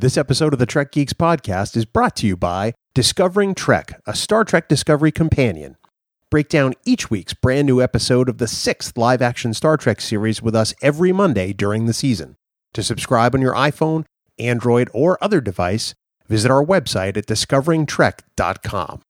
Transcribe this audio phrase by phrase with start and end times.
[0.00, 4.14] This episode of the Trek Geeks podcast is brought to you by Discovering Trek, a
[4.14, 5.76] Star Trek Discovery companion.
[6.30, 10.40] Break down each week's brand new episode of the sixth live action Star Trek series
[10.40, 12.36] with us every Monday during the season.
[12.74, 14.04] To subscribe on your iPhone,
[14.38, 15.96] Android, or other device,
[16.28, 19.02] visit our website at discoveringtrek.com.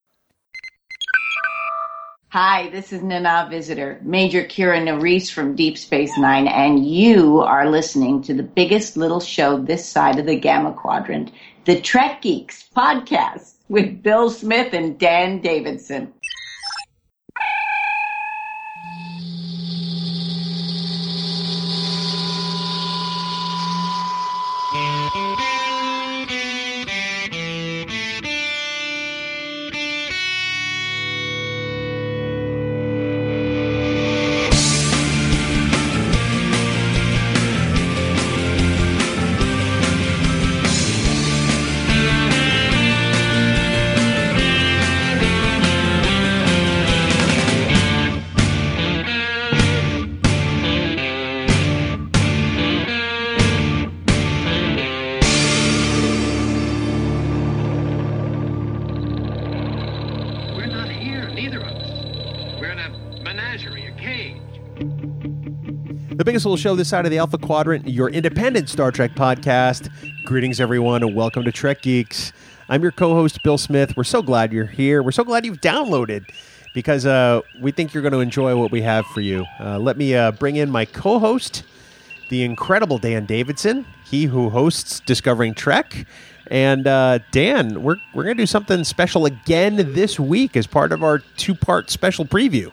[2.30, 7.70] Hi, this is Nana Visitor, Major Kira Nerys from Deep Space Nine, and you are
[7.70, 11.32] listening to the biggest little show this side of the Gamma Quadrant,
[11.64, 16.12] the Trek Geeks podcast with Bill Smith and Dan Davidson.
[66.38, 69.90] Biggest little show this side of the Alpha Quadrant, your independent Star Trek podcast.
[70.22, 72.32] Greetings, everyone, and welcome to Trek Geeks.
[72.68, 73.96] I'm your co host, Bill Smith.
[73.96, 75.02] We're so glad you're here.
[75.02, 76.30] We're so glad you've downloaded
[76.74, 79.46] because uh, we think you're going to enjoy what we have for you.
[79.58, 81.64] Uh, let me uh, bring in my co host,
[82.28, 86.06] the incredible Dan Davidson, he who hosts Discovering Trek.
[86.52, 90.92] And uh, Dan, we're, we're going to do something special again this week as part
[90.92, 92.70] of our two part special preview.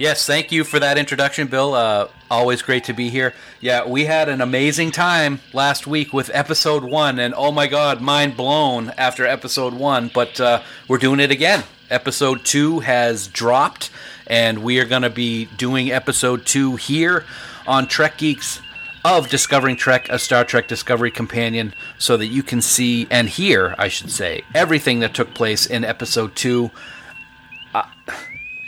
[0.00, 1.74] Yes, thank you for that introduction, Bill.
[1.74, 3.34] Uh, always great to be here.
[3.60, 8.00] Yeah, we had an amazing time last week with episode one, and oh my god,
[8.00, 10.10] mind blown after episode one.
[10.14, 11.64] But uh, we're doing it again.
[11.90, 13.90] Episode two has dropped,
[14.26, 17.26] and we are going to be doing episode two here
[17.66, 18.62] on Trek Geeks
[19.04, 23.74] of Discovering Trek, a Star Trek Discovery companion, so that you can see and hear,
[23.76, 26.70] I should say, everything that took place in episode two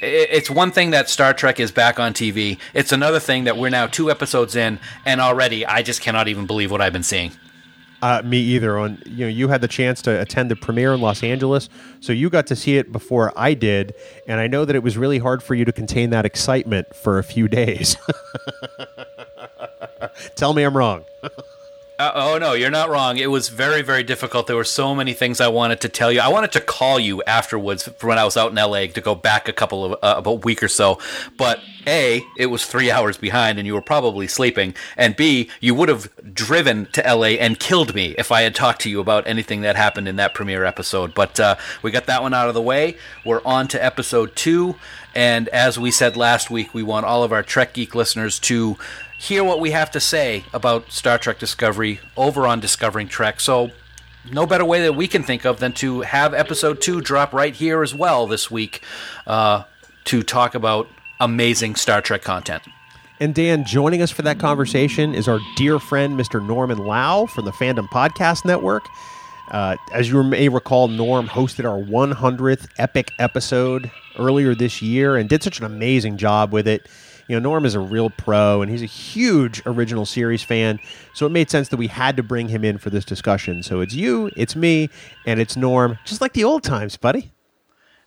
[0.03, 2.59] it's one thing that Star Trek is back on TV.
[2.75, 6.47] It's another thing that we're now two episodes in, and already I just cannot even
[6.47, 7.33] believe what I've been seeing.
[8.03, 8.77] Uh, me either.
[8.79, 11.69] On you know, you had the chance to attend the premiere in Los Angeles,
[12.01, 13.95] so you got to see it before I did,
[14.27, 17.21] and I know that it was really hard for you to contain that excitement for
[17.21, 17.97] a few days.
[20.35, 21.05] Tell me I'm wrong.
[22.03, 23.17] Uh, oh no, you're not wrong.
[23.17, 24.49] It was very, very difficult.
[24.49, 26.19] There were so many things I wanted to tell you.
[26.19, 29.47] I wanted to call you afterwards when I was out in LA to go back
[29.47, 30.99] a couple of uh, about a week or so.
[31.37, 34.75] But a, it was three hours behind, and you were probably sleeping.
[34.97, 38.81] And B, you would have driven to LA and killed me if I had talked
[38.83, 41.15] to you about anything that happened in that premiere episode.
[41.15, 42.97] But uh, we got that one out of the way.
[43.25, 44.75] We're on to episode two,
[45.15, 48.77] and as we said last week, we want all of our Trek Geek listeners to
[49.23, 53.39] hear what we have to say about Star Trek Discovery over on Discovering Trek.
[53.39, 53.71] So,
[54.33, 57.55] no better way that we can think of than to have episode two drop right
[57.55, 58.83] here as well this week
[59.29, 59.63] uh,
[60.05, 60.89] to talk about
[61.21, 62.65] amazing Star Trek content.
[63.21, 66.45] And Dan, joining us for that conversation is our dear friend, Mr.
[66.45, 68.83] Norman Lau from the Fandom Podcast Network.
[69.53, 75.29] Uh, as you may recall, Norm hosted our 100th epic episode earlier this year and
[75.29, 76.89] did such an amazing job with it.
[77.29, 80.79] You know, Norm is a real pro and he's a huge original series fan.
[81.15, 83.63] So it made sense that we had to bring him in for this discussion.
[83.63, 84.91] So it's you, it's me,
[85.27, 87.33] and it's Norm, just like the old times, buddy.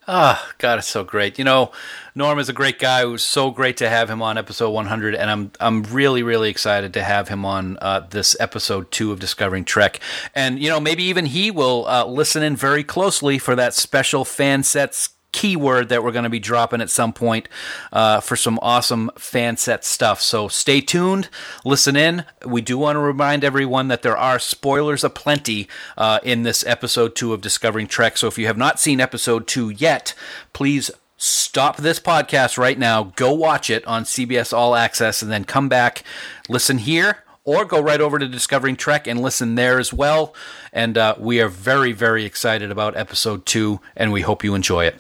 [0.07, 1.39] Ah, God, it's so great.
[1.39, 1.71] You know,
[2.13, 3.01] Norm is a great guy.
[3.01, 6.51] It was so great to have him on episode 100, and I'm I'm really really
[6.51, 9.99] excited to have him on uh, this episode two of Discovering Trek.
[10.35, 14.25] And you know, maybe even he will uh, listen in very closely for that special
[14.25, 17.49] fan sets keyword that we're going to be dropping at some point
[17.91, 20.21] uh, for some awesome Fanset stuff.
[20.21, 21.27] So stay tuned,
[21.65, 22.23] listen in.
[22.45, 25.67] We do want to remind everyone that there are spoilers aplenty
[25.97, 28.15] uh, in this episode two of Discovering Trek.
[28.17, 30.13] So if you have not seen episode two yet,
[30.53, 35.43] please stop this podcast right now, go watch it on CBS All Access, and then
[35.43, 36.03] come back,
[36.47, 37.23] listen here.
[37.43, 40.33] Or go right over to Discovering Trek and listen there as well.
[40.73, 44.85] And uh, we are very, very excited about episode two, and we hope you enjoy
[44.85, 44.99] it.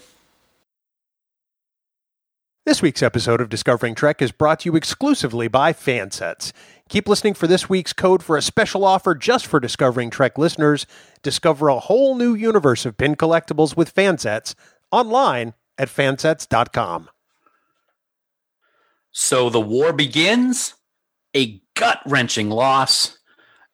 [2.65, 6.51] This week's episode of Discovering Trek is brought to you exclusively by Fansets.
[6.89, 10.87] Keep listening for this week's code for a special offer just for Discovering Trek listeners.
[11.21, 14.55] Discover a whole new universe of pin collectibles with Fansets
[14.91, 17.07] online at fansets.com.
[19.11, 20.73] So the war begins,
[21.35, 23.19] a gut wrenching loss,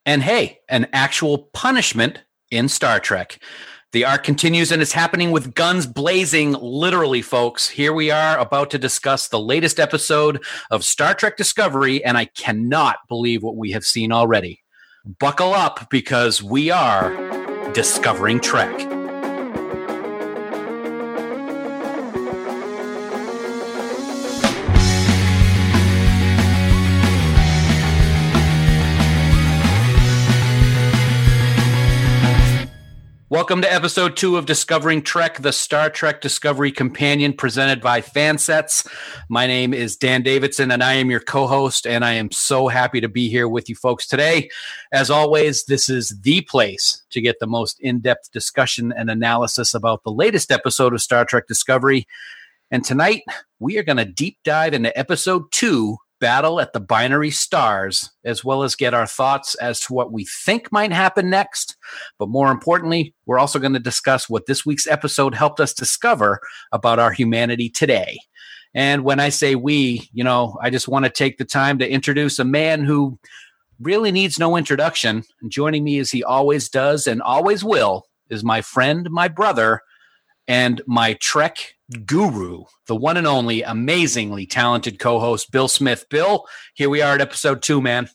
[0.06, 3.40] and hey, an actual punishment in Star Trek.
[3.94, 7.68] The arc continues and it's happening with guns blazing, literally, folks.
[7.68, 12.26] Here we are about to discuss the latest episode of Star Trek Discovery, and I
[12.26, 14.64] cannot believe what we have seen already.
[15.20, 17.12] Buckle up because we are
[17.74, 19.01] discovering Trek.
[33.32, 38.86] Welcome to episode two of Discovering Trek, the Star Trek Discovery Companion presented by Fansets.
[39.30, 42.68] My name is Dan Davidson and I am your co host, and I am so
[42.68, 44.50] happy to be here with you folks today.
[44.92, 49.74] As always, this is the place to get the most in depth discussion and analysis
[49.74, 52.06] about the latest episode of Star Trek Discovery.
[52.70, 53.24] And tonight,
[53.60, 58.46] we are going to deep dive into episode two battle at the binary stars, as
[58.46, 61.76] well as get our thoughts as to what we think might happen next.
[62.18, 66.40] But more importantly, we're also going to discuss what this week's episode helped us discover
[66.72, 68.20] about our humanity today.
[68.74, 71.92] And when I say we, you know, I just want to take the time to
[71.92, 73.20] introduce a man who
[73.82, 75.24] really needs no introduction.
[75.42, 79.82] And joining me as he always does and always will is my friend, my brother,
[80.48, 86.06] and my Trek guru, the one and only amazingly talented co host, Bill Smith.
[86.10, 88.10] Bill, here we are at episode two, man.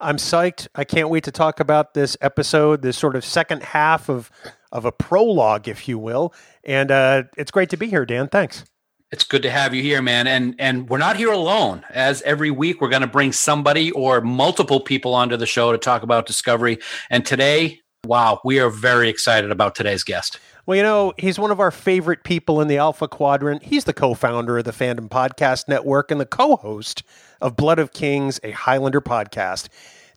[0.00, 0.66] I'm psyched.
[0.74, 4.30] I can't wait to talk about this episode, this sort of second half of
[4.72, 6.32] of a prologue, if you will.
[6.64, 8.28] And uh, it's great to be here, Dan.
[8.28, 8.64] Thanks.
[9.12, 10.26] It's good to have you here, man.
[10.26, 11.84] And and we're not here alone.
[11.90, 15.78] As every week, we're going to bring somebody or multiple people onto the show to
[15.78, 16.78] talk about Discovery.
[17.10, 20.38] And today, wow, we are very excited about today's guest.
[20.66, 23.62] Well, you know, he's one of our favorite people in the Alpha Quadrant.
[23.62, 27.02] He's the co founder of the Fandom Podcast Network and the co host
[27.40, 29.68] of Blood of Kings, a Highlander podcast.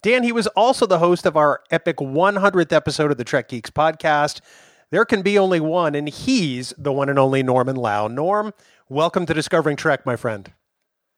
[0.02, 3.70] Dan, he was also the host of our epic 100th episode of the Trek Geeks
[3.70, 4.42] podcast.
[4.90, 8.08] There can be only one, and he's the one and only Norman Lau.
[8.08, 8.54] Norm,
[8.90, 10.52] welcome to Discovering Trek, my friend.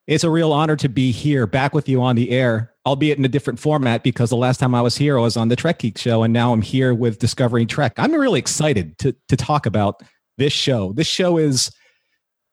[0.08, 3.26] It's a real honor to be here back with you on the air, albeit in
[3.26, 5.80] a different format because the last time I was here I was on the Trek
[5.80, 7.94] Geek show and now I'm here with Discovering Trek.
[7.98, 10.04] I'm really excited to to talk about
[10.38, 10.94] this show.
[10.94, 11.72] This show is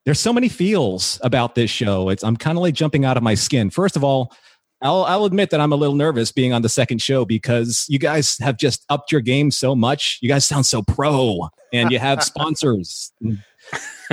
[0.06, 2.08] there's so many feels about this show.
[2.08, 3.68] It's I'm kind of like jumping out of my skin.
[3.68, 4.32] First of all,
[4.80, 7.98] I'll I'll admit that I'm a little nervous being on the second show because you
[7.98, 10.18] guys have just upped your game so much.
[10.22, 13.12] You guys sound so pro and you have sponsors.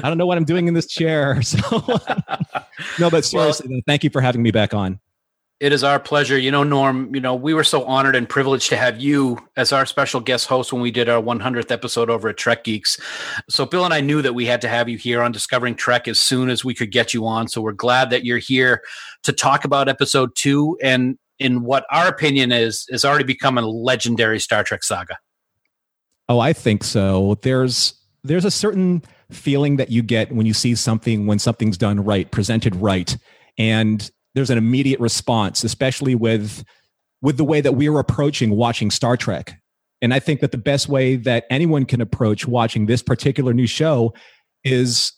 [0.04, 1.42] I don't know what I'm doing in this chair.
[1.50, 1.82] So
[3.00, 5.00] no, but seriously, well, thank you for having me back on.
[5.60, 6.38] It is our pleasure.
[6.38, 9.74] You know, Norm, you know, we were so honored and privileged to have you as
[9.74, 12.98] our special guest host when we did our 100th episode over at Trek Geeks.
[13.50, 16.08] So, Bill and I knew that we had to have you here on Discovering Trek
[16.08, 17.50] as soon as we could get you on.
[17.50, 18.82] So, we're glad that you're here
[19.24, 23.62] to talk about episode two and in what our opinion is, is already become a
[23.62, 25.18] legendary Star Trek saga.
[26.28, 27.38] Oh, I think so.
[27.42, 29.02] There's there's a certain
[29.32, 33.16] feeling that you get when you see something when something's done right, presented right,
[33.58, 36.64] and there's an immediate response, especially with
[37.22, 39.60] with the way that we are approaching watching Star Trek.
[40.02, 43.68] And I think that the best way that anyone can approach watching this particular new
[43.68, 44.14] show
[44.64, 45.12] is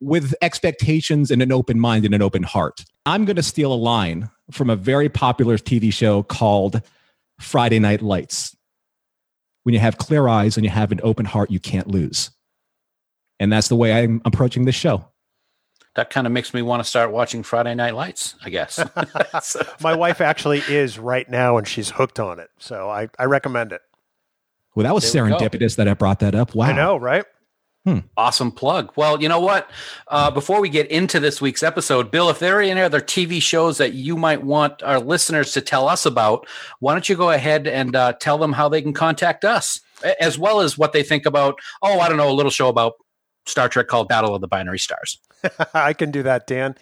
[0.00, 2.84] with expectations and an open mind and an open heart.
[3.06, 6.82] I'm going to steal a line from a very popular TV show called
[7.40, 8.54] Friday Night Lights.
[9.62, 12.30] When you have clear eyes and you have an open heart, you can't lose.
[13.38, 15.06] And that's the way I'm approaching this show.
[15.94, 18.78] That kind of makes me want to start watching Friday Night Lights, I guess.
[19.80, 22.50] My wife actually is right now and she's hooked on it.
[22.58, 23.80] So I, I recommend it.
[24.74, 26.54] Well, that was there serendipitous that I brought that up.
[26.54, 26.66] Wow.
[26.66, 27.24] I know, right?
[27.86, 28.00] Hmm.
[28.16, 28.92] Awesome plug.
[28.96, 29.70] Well, you know what?
[30.08, 33.40] Uh, before we get into this week's episode, Bill, if there are any other TV
[33.40, 36.48] shows that you might want our listeners to tell us about,
[36.80, 39.80] why don't you go ahead and uh, tell them how they can contact us,
[40.20, 42.94] as well as what they think about, oh, I don't know, a little show about
[43.46, 45.18] Star Trek called Battle of the Binary Stars.
[45.74, 46.76] I can do that, Dan.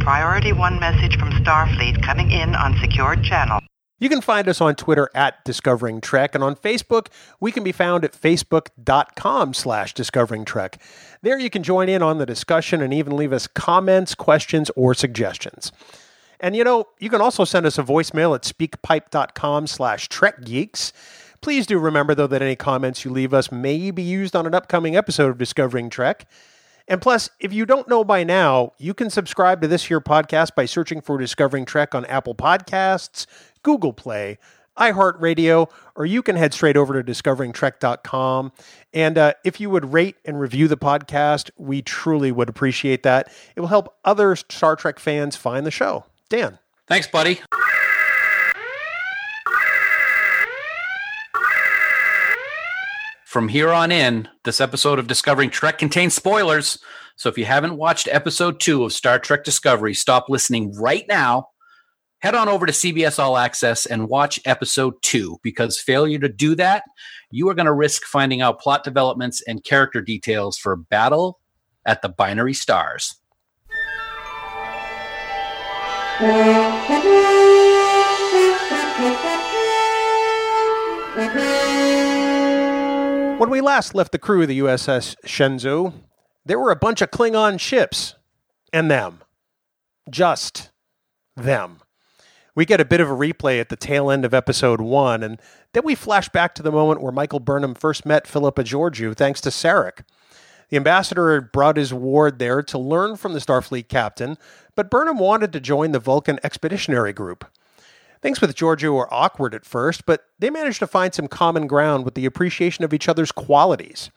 [0.00, 3.60] Priority one message from Starfleet coming in on secured channel.
[3.98, 7.70] You can find us on Twitter at Discovering Trek, and on Facebook, we can be
[7.70, 10.80] found at facebook.com slash Discovering Trek.
[11.20, 14.94] There you can join in on the discussion and even leave us comments, questions, or
[14.94, 15.70] suggestions.
[16.40, 20.94] And you know, you can also send us a voicemail at speakpipe.com slash Trek Geeks.
[21.42, 24.54] Please do remember, though, that any comments you leave us may be used on an
[24.54, 26.28] upcoming episode of Discovering Trek.
[26.86, 30.54] And plus, if you don't know by now, you can subscribe to this here podcast
[30.54, 33.26] by searching for Discovering Trek on Apple Podcasts,
[33.62, 34.38] Google Play,
[34.76, 38.52] iHeartRadio, or you can head straight over to discoveringtrek.com.
[38.92, 43.32] And uh, if you would rate and review the podcast, we truly would appreciate that.
[43.54, 46.04] It will help other Star Trek fans find the show.
[46.28, 46.58] Dan.
[46.86, 47.40] Thanks, buddy.
[53.30, 56.80] From here on in, this episode of Discovering Trek contains spoilers.
[57.14, 61.50] So if you haven't watched episode two of Star Trek Discovery, stop listening right now.
[62.18, 66.56] Head on over to CBS All Access and watch episode two because failure to do
[66.56, 66.82] that,
[67.30, 71.38] you are going to risk finding out plot developments and character details for Battle
[71.86, 73.14] at the Binary Stars.
[83.40, 85.94] When we last left the crew of the USS Shenzhou,
[86.44, 88.16] there were a bunch of Klingon ships.
[88.70, 89.22] And them.
[90.10, 90.68] Just
[91.38, 91.80] them.
[92.54, 95.40] We get a bit of a replay at the tail end of episode one, and
[95.72, 99.40] then we flash back to the moment where Michael Burnham first met Philippa Georgiou thanks
[99.40, 100.02] to Sarek.
[100.68, 104.36] The ambassador had brought his ward there to learn from the Starfleet captain,
[104.76, 107.46] but Burnham wanted to join the Vulcan Expeditionary Group.
[108.22, 112.04] Things with Georgiou were awkward at first, but they managed to find some common ground
[112.04, 114.10] with the appreciation of each other's qualities.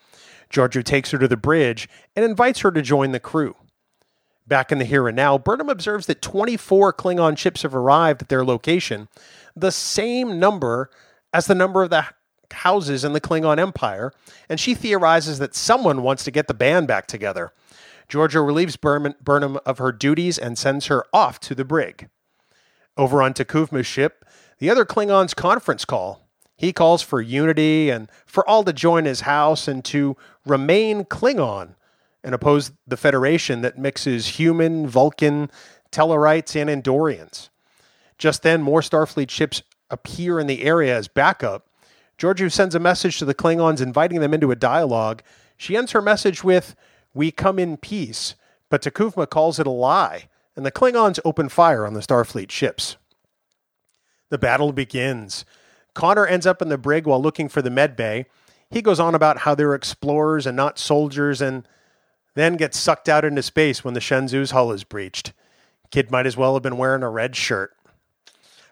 [0.50, 3.55] Georgiou takes her to the bridge and invites her to join the crew.
[4.45, 8.29] Back in the here and now, Burnham observes that 24 Klingon ships have arrived at
[8.29, 9.07] their location,
[9.55, 10.89] the same number
[11.33, 12.05] as the number of the
[12.51, 14.12] houses in the Klingon Empire,
[14.50, 17.53] and she theorizes that someone wants to get the band back together.
[18.10, 22.10] Georgiou relieves Burnham of her duties and sends her off to the brig.
[22.96, 24.26] Over on T'Kuvma's ship,
[24.60, 26.28] the other Klingons conference call.
[26.56, 31.76] He calls for unity and for all to join his house and to remain Klingon
[32.24, 35.50] and oppose the Federation that mixes human, Vulcan,
[35.92, 37.50] Tellarites, and Andorians.
[38.18, 41.68] Just then, more Starfleet ships appear in the area as backup.
[42.18, 45.24] Georgiou sends a message to the Klingons inviting them into a dialogue.
[45.58, 46.76] She ends her message with,
[47.14, 48.36] We come in peace,
[48.70, 52.98] but T'Kuvma calls it a lie and the Klingons open fire on the Starfleet ships.
[54.29, 55.45] The battle begins.
[55.93, 58.25] Connor ends up in the brig while looking for the med bay.
[58.69, 61.67] He goes on about how they're explorers and not soldiers, and
[62.33, 65.33] then gets sucked out into space when the Shenzhou's hull is breached.
[65.91, 67.75] Kid might as well have been wearing a red shirt.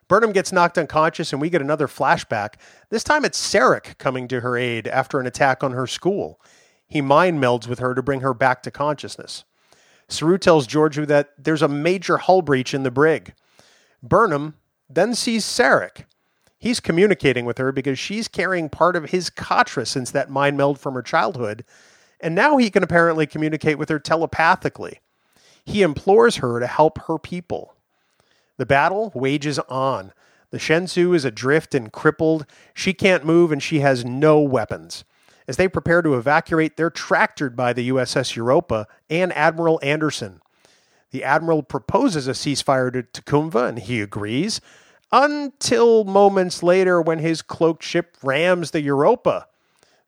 [0.08, 2.56] Burnham gets knocked unconscious, and we get another flashback.
[2.90, 6.42] This time it's Sarek coming to her aid after an attack on her school.
[6.88, 9.46] He mind melds with her to bring her back to consciousness.
[10.12, 13.34] Saru tells Georgiou that there's a major hull breach in the brig.
[14.04, 14.56] Burnham
[14.90, 16.06] then sees Sarek.
[16.60, 20.80] He's communicating with her because she's carrying part of his Katra since that mind meld
[20.80, 21.64] from her childhood,
[22.20, 25.00] and now he can apparently communicate with her telepathically.
[25.66, 27.74] He implores her to help her people.
[28.58, 30.14] The battle wages on.
[30.52, 32.46] The Shenzhou is adrift and crippled.
[32.74, 35.04] She can't move and she has no weapons.
[35.52, 40.40] As they prepare to evacuate, they're tractored by the USS Europa and Admiral Anderson.
[41.10, 44.62] The Admiral proposes a ceasefire to T'Kuvma, and he agrees,
[45.12, 49.48] until moments later when his cloaked ship rams the Europa.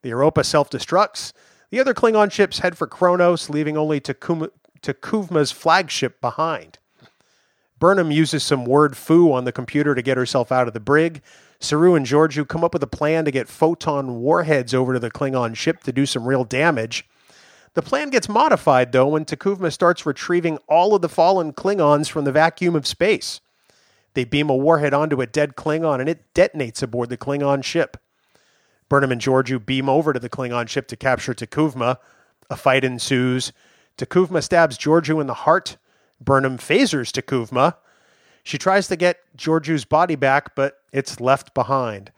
[0.01, 1.33] The Europa self destructs.
[1.71, 6.79] The other Klingon ships head for Kronos, leaving only T'Kuvma's flagship behind.
[7.79, 11.21] Burnham uses some word foo on the computer to get herself out of the brig,
[11.63, 15.11] Saru and Georgiou come up with a plan to get photon warheads over to the
[15.11, 17.07] Klingon ship to do some real damage.
[17.73, 22.25] The plan gets modified, though, when T'Kuvma starts retrieving all of the fallen Klingons from
[22.25, 23.39] the vacuum of space.
[24.13, 27.97] They beam a warhead onto a dead Klingon and it detonates aboard the Klingon ship.
[28.89, 31.97] Burnham and Georgiou beam over to the Klingon ship to capture T'Kuvma.
[32.49, 33.53] A fight ensues.
[33.97, 35.77] T'Kuvma stabs Georgiou in the heart.
[36.21, 37.75] Burnham phasers T'Kuvma.
[38.43, 42.11] She tries to get Georgiou's body back, but it's left behind.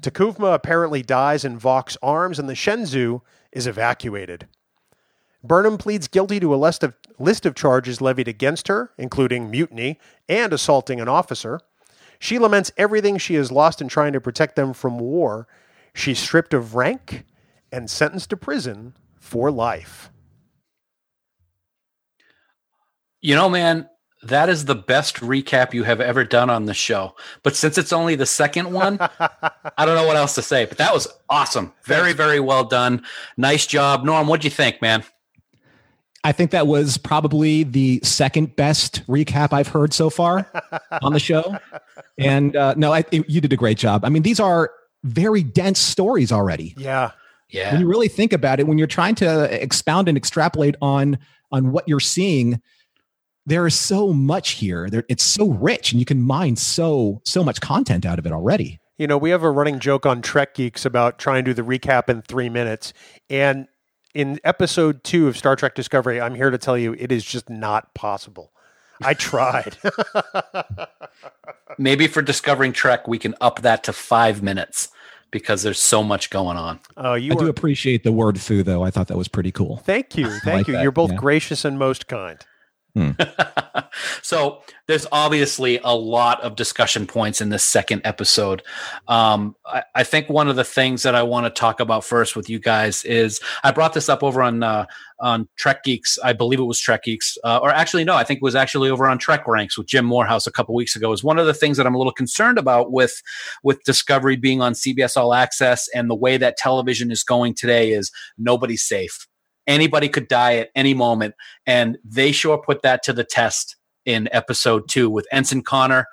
[0.00, 3.20] T'Kuvma apparently dies in Voq's arms, and the Shenzhou
[3.52, 4.48] is evacuated.
[5.42, 9.98] Burnham pleads guilty to a list of, list of charges levied against her, including mutiny
[10.28, 11.60] and assaulting an officer.
[12.18, 15.48] She laments everything she has lost in trying to protect them from war.
[15.94, 17.24] She's stripped of rank
[17.72, 20.10] and sentenced to prison for life.
[23.22, 23.88] You know, man,
[24.22, 27.16] that is the best recap you have ever done on the show.
[27.42, 30.66] But since it's only the second one, I don't know what else to say.
[30.66, 31.72] But that was awesome.
[31.84, 33.02] Very, very well done.
[33.36, 34.04] Nice job.
[34.04, 35.04] Norm, what'd you think, man?
[36.22, 40.50] I think that was probably the second best recap I've heard so far
[41.02, 41.56] on the show.
[42.18, 44.04] And uh, no, I, you did a great job.
[44.04, 44.70] I mean, these are
[45.02, 46.74] very dense stories already.
[46.76, 47.12] Yeah.
[47.48, 47.72] Yeah.
[47.72, 51.18] When you really think about it, when you're trying to expound and extrapolate on
[51.52, 52.60] on what you're seeing,
[53.46, 54.88] there is so much here.
[54.88, 58.32] There, it's so rich, and you can mine so so much content out of it
[58.32, 58.80] already.
[58.98, 61.62] You know, we have a running joke on Trek Geeks about trying to do the
[61.62, 62.92] recap in three minutes,
[63.28, 63.66] and
[64.14, 67.48] in episode two of Star Trek Discovery, I'm here to tell you it is just
[67.48, 68.52] not possible.
[69.02, 69.78] I tried.
[71.78, 74.88] Maybe for discovering Trek, we can up that to five minutes
[75.30, 76.80] because there's so much going on.
[76.96, 78.82] Oh, you I do appreciate the word foo, though.
[78.82, 79.78] I thought that was pretty cool.
[79.78, 80.74] Thank you, thank like you.
[80.74, 81.16] that, You're both yeah.
[81.16, 82.38] gracious and most kind.
[84.22, 88.62] so there's obviously a lot of discussion points in this second episode.
[89.08, 92.36] Um, I, I think one of the things that I want to talk about first
[92.36, 94.86] with you guys is I brought this up over on uh,
[95.20, 96.18] on Trek Geeks.
[96.24, 98.90] I believe it was Trek Geeks, uh, or actually no, I think it was actually
[98.90, 101.12] over on Trek Ranks with Jim Morehouse a couple weeks ago.
[101.12, 103.22] Is one of the things that I'm a little concerned about with
[103.62, 107.92] with Discovery being on CBS All Access and the way that television is going today
[107.92, 109.26] is nobody's safe.
[109.70, 114.28] Anybody could die at any moment, and they sure put that to the test in
[114.32, 116.06] episode two with Ensign Connor.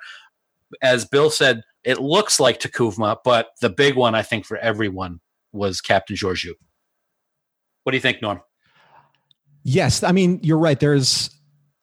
[0.80, 5.18] As Bill said, it looks like T'Kuvma, but the big one I think for everyone
[5.52, 6.52] was Captain Georgiou.
[7.82, 8.40] What do you think, Norm?
[9.64, 10.78] Yes, I mean you're right.
[10.78, 11.28] There's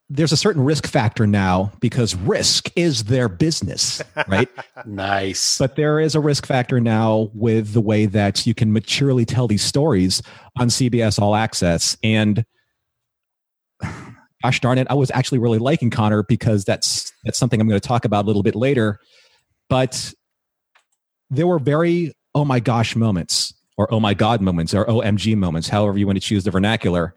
[0.09, 4.49] there's a certain risk factor now because risk is their business, right?
[4.85, 5.57] Nice.
[5.57, 9.47] but there is a risk factor now with the way that you can maturely tell
[9.47, 10.21] these stories
[10.59, 11.97] on CBS All Access.
[12.03, 12.45] And
[14.43, 17.79] gosh darn it, I was actually really liking Connor because that's that's something I'm going
[17.79, 18.99] to talk about a little bit later.
[19.69, 20.13] But
[21.31, 25.69] there were very oh my gosh moments or oh my god moments or OMG moments,
[25.69, 27.15] however you want to choose the vernacular.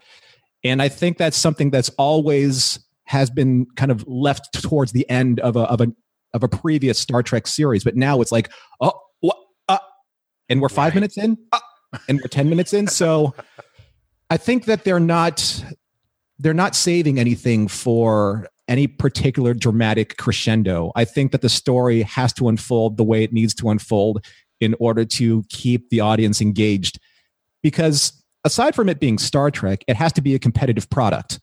[0.63, 5.39] And I think that's something that's always has been kind of left towards the end
[5.39, 5.87] of a of a
[6.33, 8.51] of a previous Star Trek series, but now it's like,
[8.81, 9.37] oh, what?
[9.67, 9.79] Uh,
[10.47, 10.95] and we're five Right.
[10.95, 11.59] minutes in, uh,
[12.07, 12.87] and we're ten minutes in.
[12.87, 13.33] So
[14.29, 15.63] I think that they're not
[16.37, 20.91] they're not saving anything for any particular dramatic crescendo.
[20.95, 24.23] I think that the story has to unfold the way it needs to unfold
[24.61, 26.99] in order to keep the audience engaged.
[27.63, 28.18] Because
[28.49, 31.39] aside from it being Star Trek, it has to be a competitive product.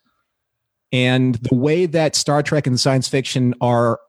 [0.92, 4.00] And the way that Star Trek and science fiction are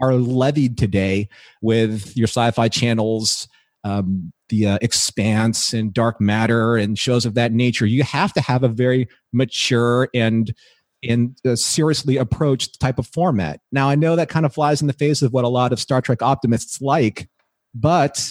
[0.00, 1.28] are levied today
[1.62, 3.48] with your sci-fi channels,
[3.84, 8.40] um, the uh, Expanse and Dark Matter and shows of that nature, you have to
[8.40, 10.54] have a very mature and
[11.02, 13.60] and uh, seriously approached type of format.
[13.72, 15.80] Now, I know that kind of flies in the face of what a lot of
[15.80, 17.28] Star Trek optimists like,
[17.74, 18.30] but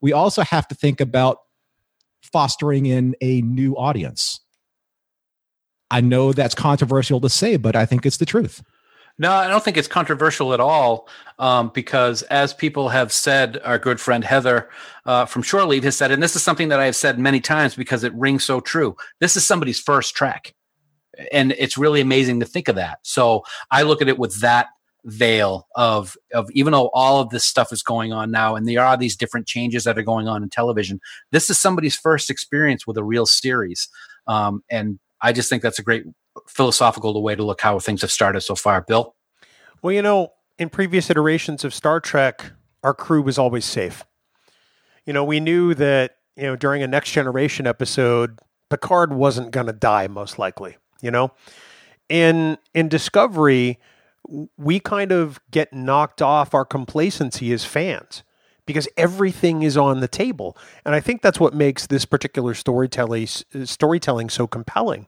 [0.00, 1.38] we also have to think about
[2.22, 4.40] fostering in a new audience.
[5.90, 8.62] I know that's controversial to say, but I think it's the truth.
[9.20, 11.08] No, I don't think it's controversial at all
[11.40, 14.68] um, because, as people have said, our good friend Heather
[15.06, 17.40] uh, from Shore Leave has said, and this is something that I have said many
[17.40, 18.96] times because it rings so true.
[19.18, 20.54] This is somebody's first Trek.
[21.32, 23.00] And it's really amazing to think of that.
[23.02, 24.68] So I look at it with that
[25.04, 28.84] veil of of even though all of this stuff is going on now and there
[28.84, 32.86] are these different changes that are going on in television this is somebody's first experience
[32.86, 33.88] with a real series
[34.26, 36.04] um, and i just think that's a great
[36.48, 39.14] philosophical way to look how things have started so far bill
[39.82, 44.04] Well, you know, in previous iterations of Star Trek, our crew was always safe.
[45.06, 49.66] You know, we knew that, you know, during a next generation episode, Picard wasn't going
[49.66, 51.32] to die most likely, you know?
[52.08, 53.78] In in Discovery,
[54.56, 58.22] we kind of get knocked off our complacency as fans
[58.66, 60.56] because everything is on the table.
[60.84, 65.06] And I think that's what makes this particular storytelling storytelling so compelling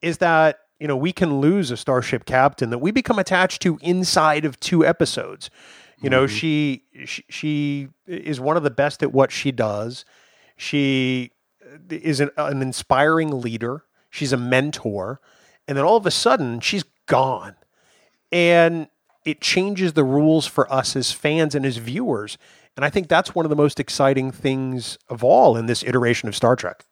[0.00, 3.78] is that you know we can lose a starship captain that we become attached to
[3.82, 5.50] inside of two episodes.
[6.00, 6.36] You know mm-hmm.
[6.36, 10.04] she, she she is one of the best at what she does.
[10.56, 11.32] She
[11.64, 13.82] uh, is an, an inspiring leader.
[14.10, 15.20] She's a mentor.
[15.66, 17.56] And then all of a sudden she's gone
[18.32, 18.88] and
[19.24, 22.38] it changes the rules for us as fans and as viewers
[22.76, 26.28] and i think that's one of the most exciting things of all in this iteration
[26.28, 26.84] of star trek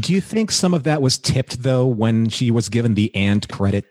[0.00, 3.48] Do you think some of that was tipped though when she was given the and
[3.48, 3.86] credit?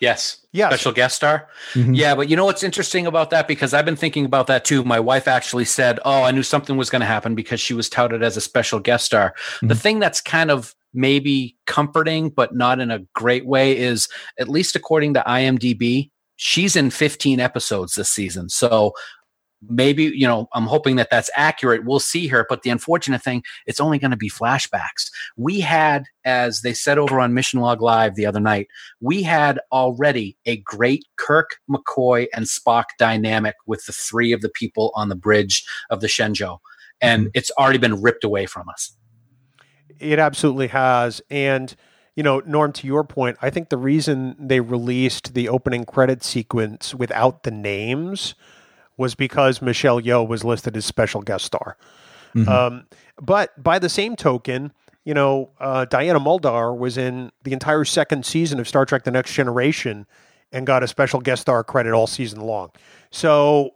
[0.00, 0.44] Yes.
[0.52, 0.70] Yes.
[0.72, 1.48] Special guest star.
[1.72, 1.96] Mhm.
[1.96, 3.48] Yeah, but you know what's interesting about that?
[3.48, 4.84] Because I've been thinking about that too.
[4.84, 7.88] My wife actually said, Oh, I knew something was going to happen because she was
[7.88, 9.34] touted as a special guest star.
[9.62, 9.78] The Mhm.
[9.78, 14.76] thing that's kind of maybe comforting, but not in a great way, is at least
[14.76, 18.48] according to IMDb, she's in 15 episodes this season.
[18.48, 18.94] So
[19.68, 21.84] maybe, you know, I'm hoping that that's accurate.
[21.84, 22.46] We'll see her.
[22.48, 25.10] But the unfortunate thing, it's only going to be flashbacks.
[25.36, 28.68] We had, as they said over on Mission Log Live the other night,
[29.00, 34.50] we had already a great Kirk, McCoy, and Spock dynamic with the three of the
[34.50, 36.58] people on the bridge of the Shenzhou.
[37.00, 37.30] And mm-hmm.
[37.34, 38.94] it's already been ripped away from us.
[39.98, 41.22] It absolutely has.
[41.30, 41.74] And,
[42.16, 46.22] you know, Norm, to your point, I think the reason they released the opening credit
[46.22, 48.34] sequence without the names
[48.96, 51.76] was because Michelle Yeoh was listed as special guest star.
[52.34, 52.48] Mhm.
[52.48, 52.86] Um,
[53.20, 54.72] but by the same token,
[55.04, 59.10] you know, uh, Diana Muldaur was in the entire second season of Star Trek The
[59.10, 60.06] Next Generation
[60.52, 62.70] and got a special guest star credit all season long.
[63.10, 63.74] So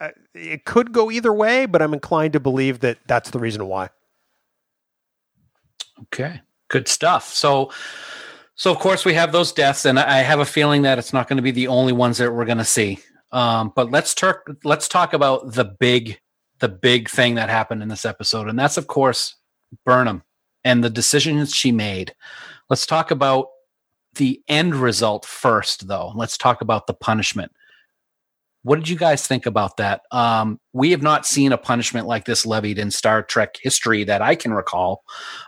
[0.00, 3.66] uh, it could go either way, but I'm inclined to believe that that's the reason
[3.66, 3.90] why.
[6.02, 7.32] Okay, good stuff.
[7.32, 7.72] So,
[8.54, 11.28] so of course we have those deaths, and I have a feeling that it's not
[11.28, 12.98] going to be the only ones that we're going to see.
[13.32, 14.44] Um, but let's talk.
[14.64, 16.20] Let's talk about the big,
[16.58, 19.36] the big thing that happened in this episode, and that's of course
[19.84, 20.22] Burnham
[20.64, 22.14] and the decisions she made.
[22.68, 23.48] Let's talk about
[24.14, 26.12] the end result first, though.
[26.14, 27.52] Let's talk about the punishment.
[28.62, 30.02] What did you guys think about that?
[30.10, 34.20] Um, we have not seen a punishment like this levied in Star Trek history that
[34.20, 35.02] I can recall.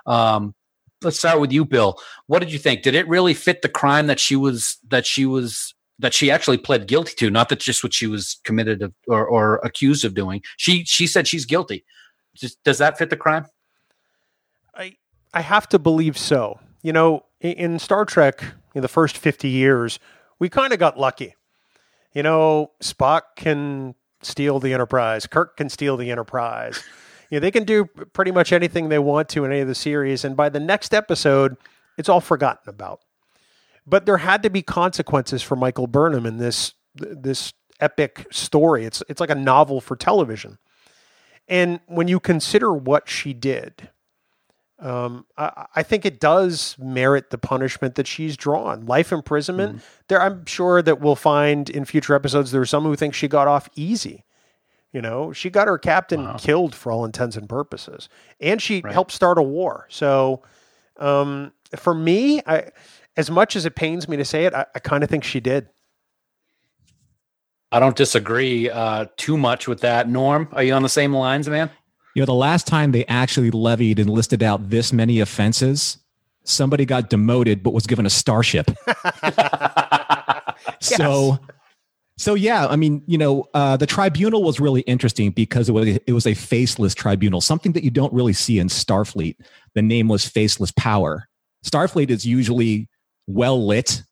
[0.07, 0.55] Um,
[1.03, 1.99] let's start with you, Bill.
[2.27, 2.83] What did you think?
[2.83, 6.57] Did it really fit the crime that she was that she was that she actually
[6.59, 7.31] pled guilty to?
[7.31, 10.41] Not that just what she was committed of, or, or accused of doing.
[10.57, 11.85] She she said she's guilty.
[12.35, 13.45] Just, does that fit the crime?
[14.75, 14.97] I
[15.35, 16.59] I have to believe so.
[16.83, 18.43] You know, in, in Star Trek,
[18.75, 19.99] in the first fifty years,
[20.39, 21.35] we kind of got lucky.
[22.13, 25.27] You know, Spock can steal the Enterprise.
[25.27, 26.83] Kirk can steal the Enterprise.
[27.31, 29.75] You know, they can do pretty much anything they want to in any of the
[29.75, 31.57] series, and by the next episode,
[31.97, 33.01] it's all forgotten about.
[33.87, 38.85] But there had to be consequences for Michael Burnham in this this epic story.
[38.85, 40.59] It's it's like a novel for television.
[41.49, 43.89] And when you consider what she did,
[44.83, 48.85] um, I, I, think it does merit the punishment that she's drawn.
[48.85, 49.77] Life imprisonment.
[49.77, 49.87] Mm-hmm.
[50.09, 53.29] There, I'm sure that we'll find in future episodes there are some who think she
[53.29, 54.25] got off easy.
[54.93, 56.37] You know, she got her captain wow.
[56.37, 58.09] killed for all intents and purposes,
[58.41, 58.93] and she right.
[58.93, 59.87] helped start a war.
[59.89, 60.43] So,
[60.99, 62.71] um, for me, I,
[63.17, 65.41] as much as it pains me to say it, I, I kind of think she
[65.41, 65.69] did.
[67.71, 70.11] I don't disagree uh, too much with that.
[70.11, 71.71] Norm, are you on the same lines, man?
[72.15, 75.99] You know, the last time they actually levied and listed out this many offenses,
[76.45, 78.71] somebody got demoted but was given a starship.
[79.23, 80.97] yes.
[80.97, 81.39] So,
[82.19, 85.89] so yeah, I mean, you know, uh, the tribunal was really interesting because it was
[85.89, 89.37] it was a faceless tribunal, something that you don't really see in Starfleet.
[89.75, 91.29] The name was Faceless Power.
[91.65, 92.89] Starfleet is usually
[93.27, 94.03] well lit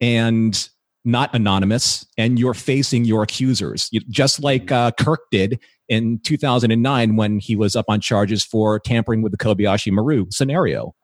[0.00, 0.68] and
[1.04, 7.38] not anonymous, and you're facing your accusers, just like uh, Kirk did in 2009 when
[7.38, 10.94] he was up on charges for tampering with the Kobayashi Maru scenario.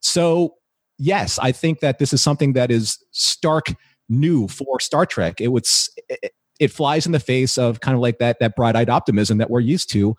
[0.00, 0.54] So,
[0.98, 3.74] yes, I think that this is something that is stark
[4.08, 5.40] new for Star Trek.
[5.40, 5.64] It would
[6.08, 9.50] it, it flies in the face of kind of like that that bright-eyed optimism that
[9.50, 10.14] we're used to,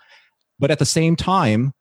[0.59, 1.73] but at the same time,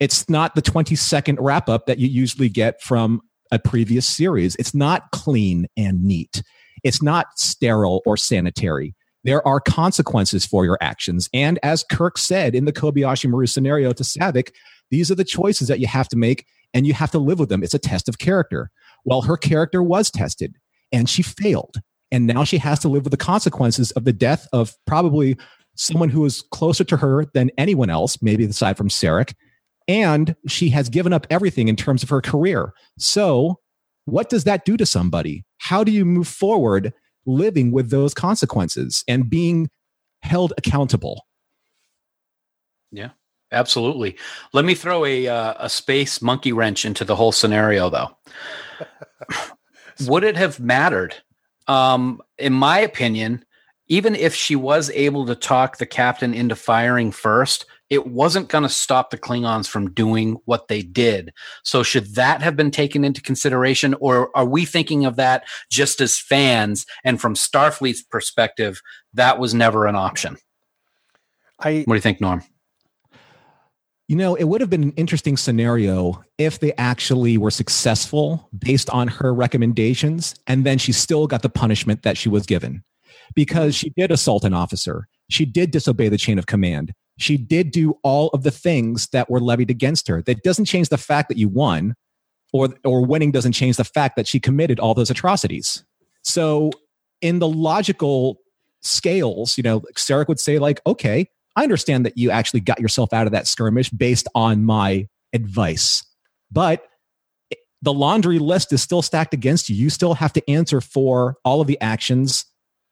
[0.00, 3.20] it's not the 20 second wrap up that you usually get from
[3.52, 4.56] a previous series.
[4.56, 6.42] It's not clean and neat.
[6.82, 8.94] It's not sterile or sanitary
[9.26, 11.28] there are consequences for your actions.
[11.34, 14.52] And as Kirk said in the Kobayashi Maru scenario to Saavik,
[14.90, 17.48] these are the choices that you have to make and you have to live with
[17.48, 17.62] them.
[17.62, 18.70] It's a test of character.
[19.04, 20.54] Well, her character was tested
[20.92, 21.80] and she failed.
[22.12, 25.36] And now she has to live with the consequences of the death of probably
[25.74, 29.34] someone who is closer to her than anyone else, maybe aside from Sarek.
[29.88, 32.72] And she has given up everything in terms of her career.
[32.98, 33.60] So,
[34.04, 35.44] what does that do to somebody?
[35.58, 36.92] How do you move forward
[37.26, 39.68] living with those consequences and being
[40.22, 41.26] held accountable.
[42.92, 43.10] Yeah,
[43.52, 44.16] absolutely.
[44.52, 48.16] Let me throw a uh, a space monkey wrench into the whole scenario, though.
[50.06, 51.14] Would it have mattered?
[51.68, 53.44] Um, in my opinion,
[53.88, 58.62] even if she was able to talk the captain into firing first, it wasn't going
[58.62, 61.32] to stop the Klingons from doing what they did.
[61.62, 66.00] So should that have been taken into consideration or are we thinking of that just
[66.00, 68.80] as fans and from Starfleet's perspective
[69.14, 70.36] that was never an option?
[71.60, 72.42] I What do you think, Norm?
[74.08, 78.88] You know, it would have been an interesting scenario if they actually were successful based
[78.90, 82.84] on her recommendations and then she still got the punishment that she was given
[83.34, 85.08] because she did assault an officer.
[85.28, 89.30] She did disobey the chain of command she did do all of the things that
[89.30, 90.22] were levied against her.
[90.22, 91.94] That doesn't change the fact that you won,
[92.52, 95.84] or or winning doesn't change the fact that she committed all those atrocities.
[96.22, 96.70] So,
[97.20, 98.38] in the logical
[98.82, 103.12] scales, you know, Sarek would say like, okay, I understand that you actually got yourself
[103.12, 106.04] out of that skirmish based on my advice,
[106.50, 106.86] but
[107.82, 109.76] the laundry list is still stacked against you.
[109.76, 112.44] You still have to answer for all of the actions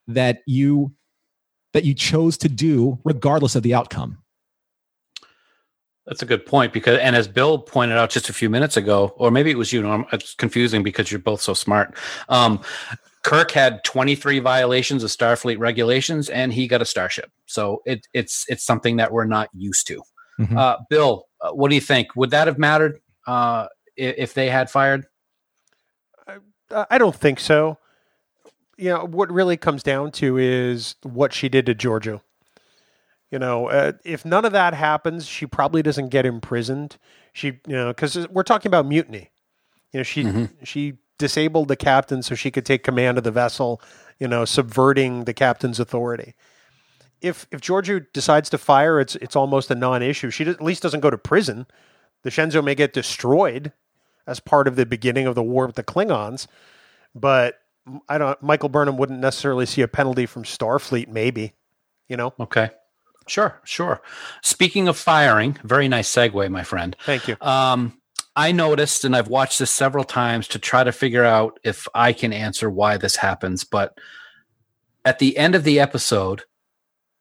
[0.07, 0.93] that you
[1.75, 4.19] that you chose to do regardless of the outcome.
[6.07, 9.13] That's a good point because, and as Bill pointed out just a few minutes ago,
[9.17, 11.95] or maybe it was you, Norm, it's confusing because you're both so smart.
[12.29, 12.61] Um,
[13.23, 17.31] Kirk had 23 violations of Starfleet regulations, and he got a starship.
[17.47, 20.03] So it, it's it's something that we're not used to.
[20.39, 20.59] Mm-hmm.
[20.59, 22.15] Uh, Bill, uh, what do you think?
[22.17, 25.07] Would that have mattered uh, if they had fired?
[26.29, 27.79] I, I don't think so
[28.77, 32.23] you know, what really comes down to is what she did to Giorgio.
[33.31, 36.99] You know, uh, if none of that happens, she probably doesn't get imprisoned.
[37.33, 39.31] She, you know, because we're talking about mutiny.
[39.93, 43.81] You know, she she disabled the captain so she could take command of the vessel.
[44.21, 46.35] You know, subverting the captain's authority.
[47.21, 50.31] If if Giorgio decides to fire, it's it's almost a non-issue.
[50.31, 51.67] She at least doesn't go to prison.
[52.23, 53.73] The Shenzhou may get destroyed
[54.27, 56.47] as part of the beginning of the war with the Klingons,
[57.15, 57.61] but
[58.09, 58.43] I don't.
[58.43, 61.09] Michael Burnham wouldn't necessarily see a penalty from Starfleet.
[61.09, 61.55] Maybe,
[62.09, 62.33] you know.
[62.41, 62.71] Okay.
[63.27, 64.03] Sure, sure.
[64.43, 66.95] Speaking of firing, very nice segue, my friend.
[67.05, 67.37] Thank you.
[67.41, 67.99] Um,
[68.37, 72.13] I noticed, and I've watched this several times to try to figure out if I
[72.13, 73.65] can answer why this happens.
[73.65, 73.97] But
[75.05, 76.43] at the end of the episode,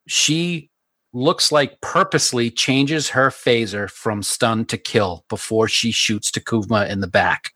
[0.08, 0.72] she
[1.14, 7.00] looks like purposely changes her phaser from stun to kill before she shoots T'Kuvma in
[7.00, 7.53] the back.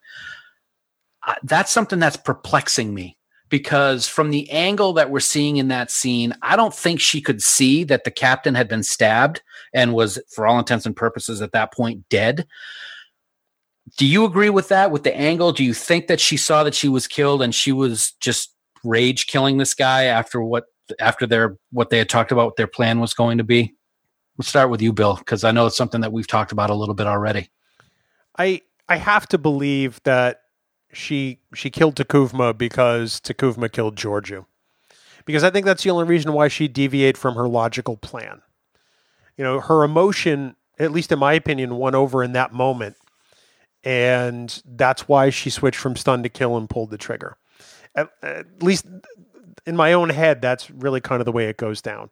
[1.44, 3.18] That's something that's perplexing me
[3.50, 7.42] because from the angle that we're seeing in that scene, I don't think she could
[7.42, 9.42] see that the captain had been stabbed
[9.74, 12.48] and was, for all intents and purposes, at that point dead.
[13.98, 14.92] Do you agree with that?
[14.92, 17.72] With the angle, do you think that she saw that she was killed and she
[17.72, 20.66] was just rage killing this guy after what
[21.00, 23.74] after their what they had talked about what their plan was going to be?
[24.38, 26.76] Let's start with you, Bill, because I know it's something that we've talked about a
[26.76, 27.50] little bit already.
[28.38, 30.42] I I have to believe that
[30.92, 34.48] she she killed T'Kuvma because T'Kuvma killed Giorgio.
[35.26, 38.42] Because I think that's the only reason why she deviate from her logical plan.
[39.36, 42.96] You know, her emotion, at least in my opinion, won over in that moment.
[43.84, 47.38] And that's why she switched from stun to kill and pulled the trigger.
[47.94, 48.88] At, at least
[49.66, 52.10] in my own head, that's really kind of the way it goes down.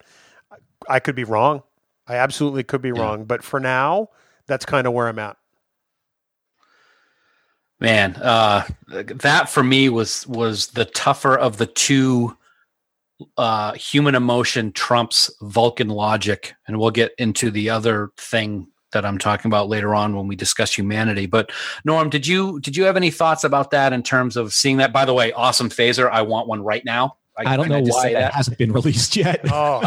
[0.90, 1.64] I could be wrong.
[2.08, 3.24] I absolutely could be wrong.
[3.24, 4.10] But for now,
[4.46, 5.38] that's kind of where I'm at.
[7.86, 12.36] Man, uh, that for me was was the tougher of the two.
[13.38, 19.20] Uh, human emotion trumps Vulcan logic, and we'll get into the other thing that I'm
[19.20, 21.28] talking about later on when we discuss humanity.
[21.28, 21.52] But
[21.84, 24.92] Norm, did you did you have any thoughts about that in terms of seeing that?
[24.92, 26.10] By the way, awesome phaser.
[26.10, 27.18] I want one right now.
[27.38, 29.42] I don't know just why say that hasn't been released yet.
[29.52, 29.84] Oh,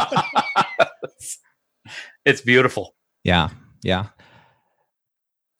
[2.24, 2.94] it's beautiful.
[3.24, 3.48] Yeah,
[3.82, 4.10] yeah.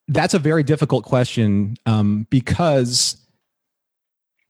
[0.08, 3.16] That's a very difficult question um, because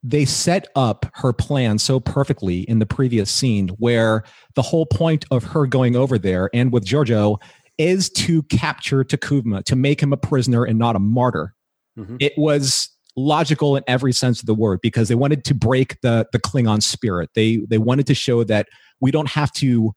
[0.03, 4.23] they set up her plan so perfectly in the previous scene, where
[4.55, 7.39] the whole point of her going over there and with Giorgio
[7.79, 11.55] is to capture T'Kuvma, to make him a prisoner and not a martyr.
[11.99, 12.17] Mhm.
[12.21, 16.27] It was logical in every sense of the word because they wanted to break the
[16.33, 17.31] the Klingon spirit.
[17.35, 18.69] They they wanted to show that
[19.01, 19.93] we don't have to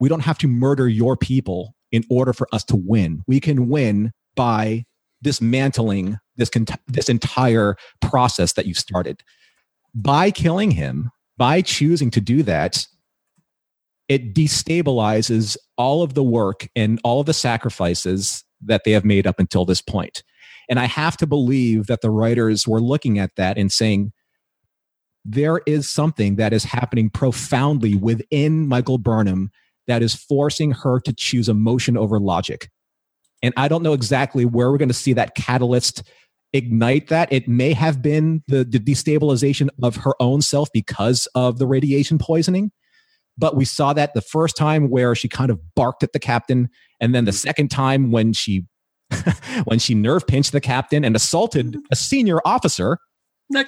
[0.00, 3.22] we don't have to murder your people in order for us to win.
[3.28, 4.84] We can win by
[5.22, 6.50] dismantling this
[6.88, 9.22] this entire process that you started.
[9.94, 12.86] By killing him, by choosing to do that,
[14.08, 19.26] it destabilizes all of the work and all of the sacrifices that they have made
[19.26, 20.22] up until this point.
[20.68, 24.12] And I have to believe that the writers were looking at that and saying,
[25.24, 29.50] there is something that is happening profoundly within Michael Burnham
[29.86, 32.70] that is forcing her to choose emotion over logic.
[33.42, 36.02] And I don't know exactly where we're going to see that catalyst
[36.52, 37.32] ignite that.
[37.32, 42.18] It may have been the, the destabilization of her own self because of the radiation
[42.18, 42.70] poisoning.
[43.38, 46.68] But we saw that the first time where she kind of barked at the captain,
[47.00, 47.36] and then the mm-hmm.
[47.36, 48.66] second time when she
[49.64, 51.80] when she nerve pinched the captain and assaulted mm-hmm.
[51.90, 52.98] a senior officer.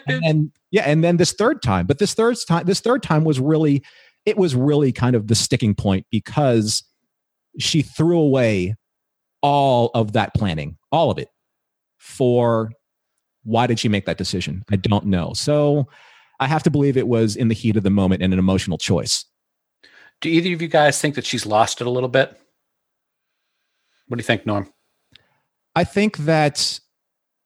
[0.07, 3.25] And then, yeah, and then this third time, but this third time, this third time
[3.25, 3.83] was really,
[4.25, 6.83] it was really kind of the sticking point because
[7.59, 8.77] she threw away
[9.45, 11.29] all of that planning, all of it,
[11.99, 12.73] for
[13.43, 14.65] why did she make that decision?
[14.73, 15.35] I don't know.
[15.35, 15.87] So
[16.41, 18.79] I have to believe it was in the heat of the moment and an emotional
[18.79, 19.27] choice.
[20.23, 22.31] Do either of you guys think that she's lost it a little bit?
[24.09, 24.73] What do you think, Norm?
[25.77, 26.81] I think that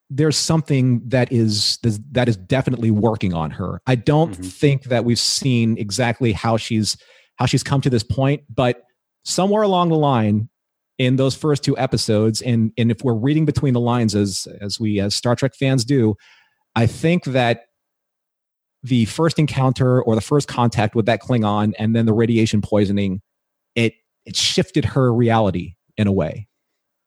[0.08, 1.78] there's something that is
[2.12, 3.82] that is definitely working on her.
[3.86, 4.52] I don't Mhm.
[4.52, 6.96] think that we've seen exactly how she's
[7.36, 8.84] how she's come to this point, but
[9.24, 10.48] somewhere along the line
[10.98, 14.78] in those first two episodes and and if we're reading between the lines as as
[14.80, 16.14] we as Star Trek fans do,
[16.74, 17.62] I think that
[18.82, 23.20] the first encounter or the first contact with that Klingon and then the radiation poisoning
[23.74, 26.48] it it shifted her reality in a way.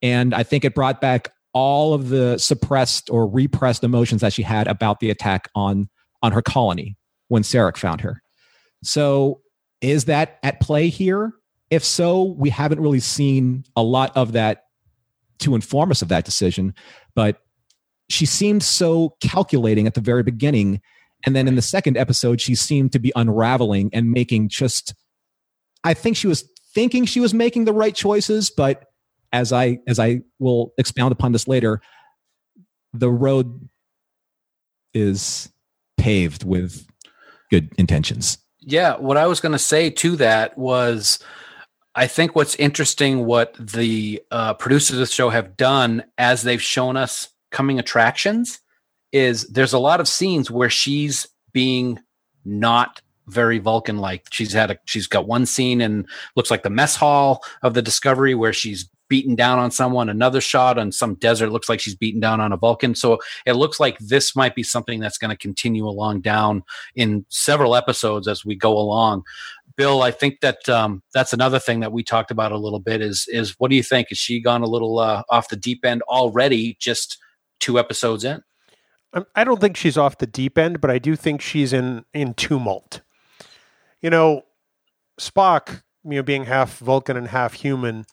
[0.00, 4.42] And I think it brought back all of the suppressed or repressed emotions that she
[4.42, 5.88] had about the attack on
[6.22, 6.96] on her colony
[7.28, 8.22] when Sarek found her.
[8.82, 9.40] So
[9.80, 11.32] is that at play here?
[11.72, 14.64] If so, we haven't really seen a lot of that
[15.38, 16.74] to inform us of that decision,
[17.14, 17.38] but
[18.10, 20.82] she seemed so calculating at the very beginning
[21.24, 24.94] And then in the second episode, she seemed to be unraveling and making just,
[25.84, 28.86] I think she was thinking she was making the right choices, but
[29.32, 31.80] as I, as I will expound upon this later,
[32.92, 33.68] the road
[34.94, 35.50] is
[35.96, 36.86] paved with
[37.50, 38.38] good intentions.
[38.60, 41.18] Yeah, what I was going to say to that was
[41.94, 46.62] I think what's interesting what the uh, producers of the show have done as they've
[46.62, 48.60] shown us coming attractions
[49.12, 51.98] is there's a lot of scenes where she's being
[52.44, 54.26] not very Vulcan like.
[54.30, 57.82] She's had a she's got one scene and looks like the mess hall of the
[57.82, 60.08] Discovery where she's beaten down on someone.
[60.08, 62.94] Another shot on some desert looks like she's beaten down on a Vulcan.
[62.94, 66.62] So it looks like this might be something that's going to continue along down
[66.94, 69.22] in several episodes as we go along.
[69.76, 73.00] Bill, I think that um, that's another thing that we talked about a little bit.
[73.00, 74.10] Is is what do you think?
[74.10, 76.76] Is she gone a little uh, off the deep end already?
[76.80, 77.18] Just
[77.60, 78.42] two episodes in.
[79.12, 82.04] Um, I don't think she's off the deep end, but I do think she's in
[82.14, 83.02] in tumult.
[84.00, 84.42] You know,
[85.20, 88.04] Spock, you know, being half Vulcan and half human,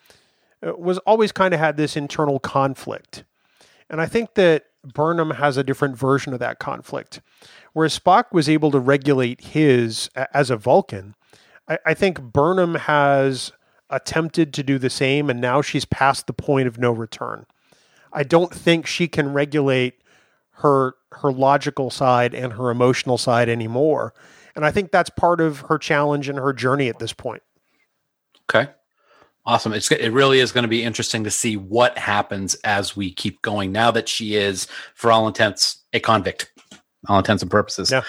[0.66, 3.24] uh, was always kind of had this internal conflict,
[3.90, 7.22] and I think that Burnham has a different version of that conflict.
[7.74, 11.16] Whereas Spock was able to regulate his as a Vulcan,
[11.70, 13.54] I, I think Burnham has
[13.90, 17.46] attempted to do the same, and now she's past the point of no return.
[18.12, 19.96] I don't think she can regulate
[20.52, 24.14] her her logical side and her emotional side anymore.
[24.56, 27.42] And I think that's part of her challenge and her journey at this point.
[28.50, 28.70] Okay.
[29.46, 29.74] Awesome.
[29.74, 33.42] It's it really is going to be interesting to see what happens as we keep
[33.42, 36.52] going now that she is for all intents a convict.
[37.08, 37.90] All intents and purposes.
[37.90, 38.02] Yeah.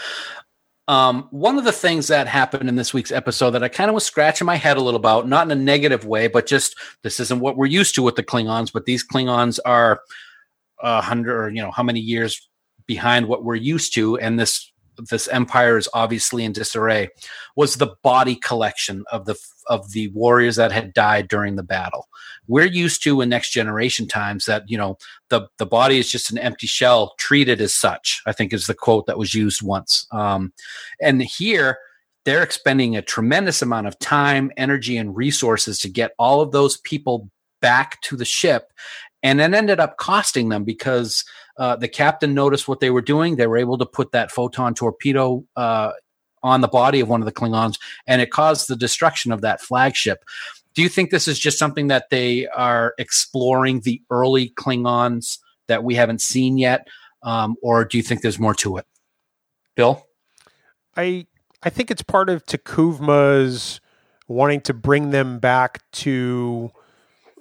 [0.90, 3.94] Um, one of the things that happened in this week's episode that I kind of
[3.94, 6.74] was scratching my head a little about, not in a negative way, but just
[7.04, 10.00] this isn't what we're used to with the Klingons, but these Klingons are
[10.82, 12.48] a hundred or you know how many years
[12.86, 14.72] behind what we're used to, and this
[15.08, 17.08] this empire is obviously in disarray
[17.56, 19.36] was the body collection of the
[19.66, 22.08] of the warriors that had died during the battle.
[22.48, 26.30] We're used to in next generation times that you know the the body is just
[26.30, 30.06] an empty shell treated as such i think is the quote that was used once.
[30.12, 30.52] Um,
[31.00, 31.78] and here
[32.24, 36.76] they're expending a tremendous amount of time energy and resources to get all of those
[36.78, 38.72] people back to the ship
[39.22, 41.24] and it ended up costing them because
[41.60, 43.36] uh, the captain noticed what they were doing.
[43.36, 45.92] They were able to put that photon torpedo uh,
[46.42, 49.60] on the body of one of the Klingons, and it caused the destruction of that
[49.60, 50.24] flagship.
[50.72, 55.36] Do you think this is just something that they are exploring the early Klingons
[55.68, 56.88] that we haven't seen yet,
[57.22, 58.86] um, or do you think there's more to it?
[59.76, 60.06] Bill,
[60.96, 61.26] I
[61.62, 63.82] I think it's part of T'Kuvma's
[64.28, 66.70] wanting to bring them back to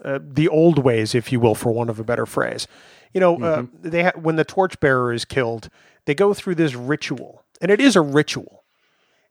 [0.04, 2.68] uh, the old ways, if you will, for want of a better phrase.
[3.14, 3.88] You know, uh, mm-hmm.
[3.88, 5.70] uh, they ha- when the torchbearer is killed,
[6.06, 8.64] they go through this ritual, and it is a ritual,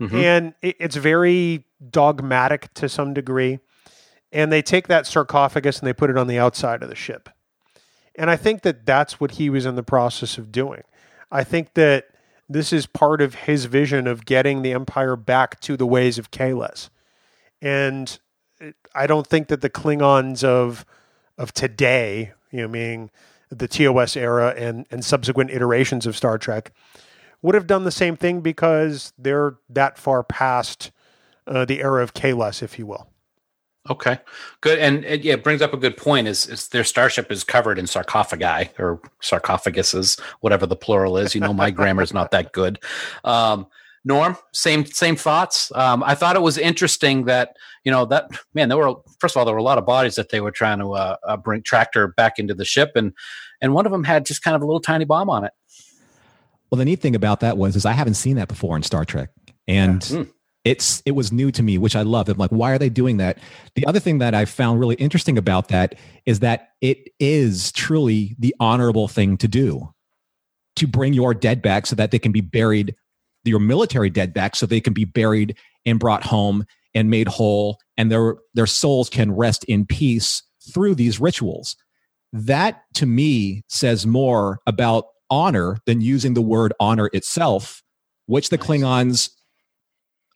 [0.00, 0.16] mm-hmm.
[0.16, 3.60] and it, it's very dogmatic to some degree.
[4.30, 7.28] And they take that sarcophagus and they put it on the outside of the ship,
[8.14, 10.82] and I think that that's what he was in the process of doing.
[11.30, 12.08] I think that
[12.48, 16.30] this is part of his vision of getting the empire back to the ways of
[16.30, 16.88] Kahless.
[17.60, 18.18] And
[18.94, 20.84] I don't think that the Klingons of
[21.36, 23.10] of today, you know, meaning
[23.50, 26.72] the TOS era and and subsequent iterations of Star Trek,
[27.42, 30.90] would have done the same thing because they're that far past
[31.46, 33.08] uh, the era of Kahless, if you will.
[33.90, 34.18] Okay,
[34.60, 36.28] good, and it, yeah, it brings up a good point.
[36.28, 41.34] Is, is their starship is covered in sarcophagi or sarcophaguses, whatever the plural is.
[41.34, 42.78] You know, my grammar is not that good.
[43.24, 43.66] Um,
[44.08, 45.70] Norm, same same thoughts.
[45.74, 48.70] Um, I thought it was interesting that you know that man.
[48.70, 50.78] There were first of all there were a lot of bodies that they were trying
[50.78, 53.12] to uh, uh, bring tractor back into the ship, and
[53.60, 55.52] and one of them had just kind of a little tiny bomb on it.
[56.70, 59.04] Well, the neat thing about that was is I haven't seen that before in Star
[59.04, 59.28] Trek,
[59.68, 60.18] and yeah.
[60.20, 60.32] mm.
[60.64, 62.30] it's it was new to me, which I love.
[62.30, 63.36] I'm like, why are they doing that?
[63.74, 68.36] The other thing that I found really interesting about that is that it is truly
[68.38, 69.92] the honorable thing to do
[70.76, 72.94] to bring your dead back so that they can be buried
[73.48, 77.78] your military dead back so they can be buried and brought home and made whole
[77.96, 80.42] and their their souls can rest in peace
[80.72, 81.76] through these rituals.
[82.32, 87.82] That to me says more about honor than using the word honor itself
[88.28, 89.30] which the klingons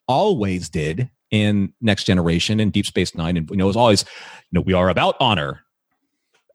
[0.08, 3.36] always did in next generation and deep space nine.
[3.36, 4.02] And you know it was always
[4.50, 5.60] you know we are about honor.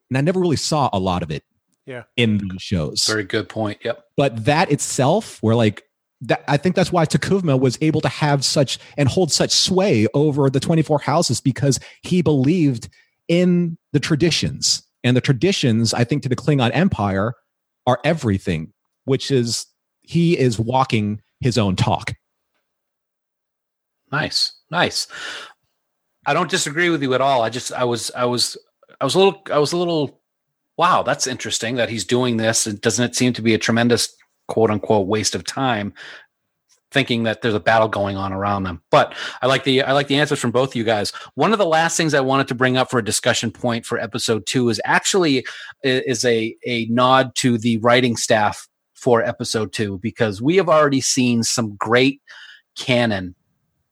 [0.10, 1.43] And i never really saw a lot of it
[1.86, 2.03] yeah.
[2.16, 3.05] in the shows.
[3.05, 3.80] Very good point.
[3.84, 4.03] Yep.
[4.16, 5.84] But that itself where like
[6.22, 10.07] that, I think that's why T'Kuvma was able to have such and hold such sway
[10.13, 12.89] over the 24 houses because he believed
[13.28, 14.84] in the traditions.
[15.03, 17.34] And the traditions, I think, to the Klingon Empire
[17.86, 18.74] are everything,
[19.05, 19.65] which is
[20.01, 22.13] he is walking his own talk.
[24.11, 25.07] Nice, nice.
[26.26, 27.41] I don't disagree with you at all.
[27.41, 28.57] I just I was I was
[28.99, 30.22] I was a little I was a little
[30.78, 32.68] wow, that's interesting that he's doing this.
[32.68, 34.15] And doesn't it seem to be a tremendous
[34.47, 35.93] quote unquote waste of time
[36.91, 38.81] thinking that there's a battle going on around them.
[38.91, 41.11] But I like the I like the answers from both of you guys.
[41.35, 43.99] One of the last things I wanted to bring up for a discussion point for
[43.99, 45.45] episode 2 is actually
[45.83, 51.01] is a a nod to the writing staff for episode 2 because we have already
[51.01, 52.21] seen some great
[52.75, 53.35] canon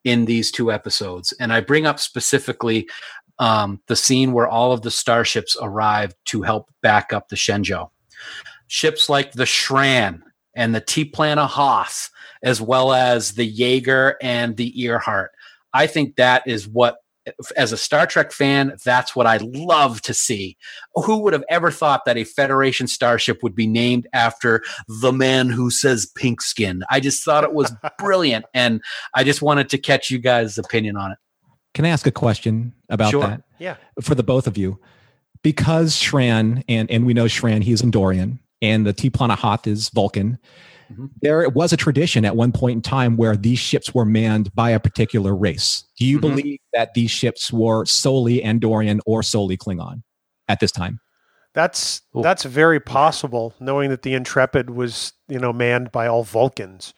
[0.04, 1.34] in these two episodes.
[1.40, 2.88] And I bring up specifically
[3.40, 7.90] um, the scene where all of the starships arrived to help back up the Shenzhou.
[8.68, 10.22] Ships like the Shran
[10.56, 12.10] and the T'Plana-Hath,
[12.44, 15.32] as well as the Yeager and the Earhart.
[15.74, 16.98] I think that is what,
[17.58, 20.58] as a Star Trek fan, that's what I love to see.
[20.94, 24.62] Who would have ever thought that a Federation starship would be named after
[25.02, 26.84] the man who says pink skin?
[26.90, 28.46] I just thought it was brilliant.
[28.54, 28.82] And
[29.16, 31.18] I just wanted to catch you guys' opinion on it.
[31.74, 33.22] Can I ask a question about Sure.
[33.28, 33.42] that?
[33.60, 33.76] Yeah.
[34.02, 34.80] For the both of you.
[35.42, 40.38] Because Shran, and, and we know Shran, he's Andorian, and the T'Plana-Hath is Vulcan,
[40.92, 41.10] Mhm.
[41.22, 44.70] there was a tradition at one point in time where these ships were manned by
[44.72, 45.84] a particular race.
[45.98, 46.22] Do you Mhm.
[46.22, 50.04] believe that these ships were solely Andorian or solely Klingon
[50.48, 51.00] at this time?
[51.54, 52.22] That's Cool.
[52.22, 56.94] that's very possible, knowing that the Intrepid was you know manned by all Vulcans.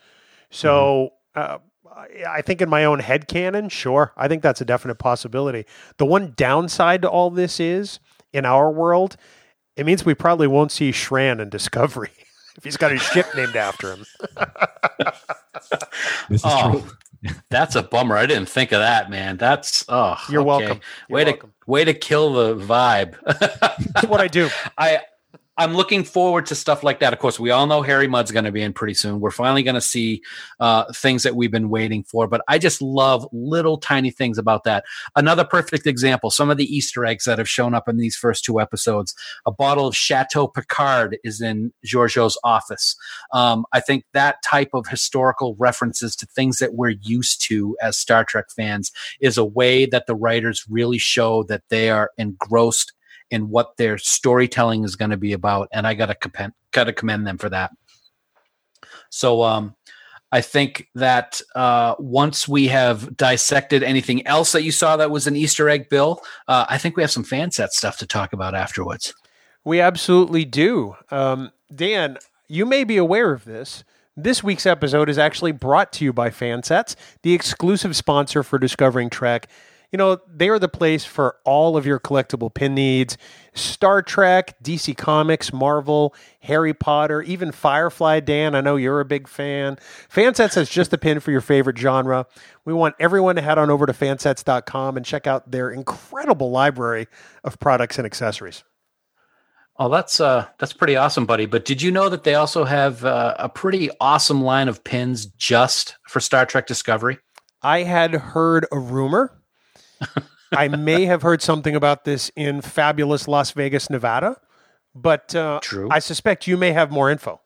[0.49, 1.59] So uh,
[1.95, 5.65] I- I think in my own head canon, sure, I think that's a definite possibility.
[5.97, 7.99] The one downside to all this is
[8.33, 9.15] in our world,
[9.77, 12.11] it means we probably won't see Shran in Discovery
[12.57, 14.05] if he's got his ship named after him.
[16.29, 16.71] This is Oh,
[17.23, 17.31] true.
[17.49, 18.15] that's a bummer.
[18.15, 19.37] I didn't think of that, man.
[19.37, 20.47] That's oh, You're okay.
[20.47, 20.79] welcome.
[21.09, 21.49] You're way welcome.
[21.49, 23.15] to way to kill the vibe.
[23.93, 24.49] That's what I do.
[24.77, 25.01] I
[25.57, 27.13] I'm looking forward to stuff like that.
[27.13, 29.19] Of course, we all know Harry Mudd's going to be in pretty soon.
[29.19, 30.21] We're finally going to see
[30.59, 32.27] uh, things that we've been waiting for.
[32.27, 34.85] But I just love little tiny things about that.
[35.15, 38.45] Another perfect example: some of the Easter eggs that have shown up in these first
[38.45, 39.15] two episodes.
[39.47, 42.95] A bottle of Chateau Picard is in Georgiou's office.
[43.33, 47.97] Um, I think that type of historical references to things that we're used to as
[47.97, 52.93] Star Trek fans is a way that the writers really show that they are engrossed
[53.31, 56.85] in what their storytelling is going to be about, and I got to commend, got
[56.85, 57.71] to commend them for that.
[59.09, 59.75] So, um,
[60.31, 65.25] I think that uh, once we have dissected anything else that you saw that was
[65.25, 68.53] an Easter egg, Bill, uh, I think we have some Fanset stuff to talk about
[68.53, 69.13] afterwards.
[69.63, 70.95] We absolutely do.
[71.11, 72.17] Um, Dan,
[72.49, 73.83] you may be aware of this.
[74.17, 79.09] This week's episode is actually brought to you by Fansets, the exclusive sponsor for Discovering
[79.09, 79.47] Trek.
[79.91, 83.17] You know, they are the place for all of your collectible pin needs
[83.53, 88.19] Star Trek, DC Comics, Marvel, Harry Potter, even Firefly.
[88.19, 89.77] Dan, I know you're a big fan.
[90.13, 92.25] Fansets has just the pin for your favorite genre.
[92.65, 97.07] We want everyone to head on over to fansets.com and check out their incredible library
[97.43, 98.63] of products and accessories.
[99.79, 101.45] Oh, that's uh, that's pretty awesome, buddy.
[101.45, 105.27] But did you know that they also have uh, a pretty awesome line of pins
[105.27, 107.19] just for Star Trek Discovery?
[107.61, 109.36] I had heard a rumor.
[110.51, 114.37] I may have heard something about this in fabulous Las Vegas, Nevada,
[114.95, 115.89] but uh, True.
[115.91, 117.41] I suspect you may have more info.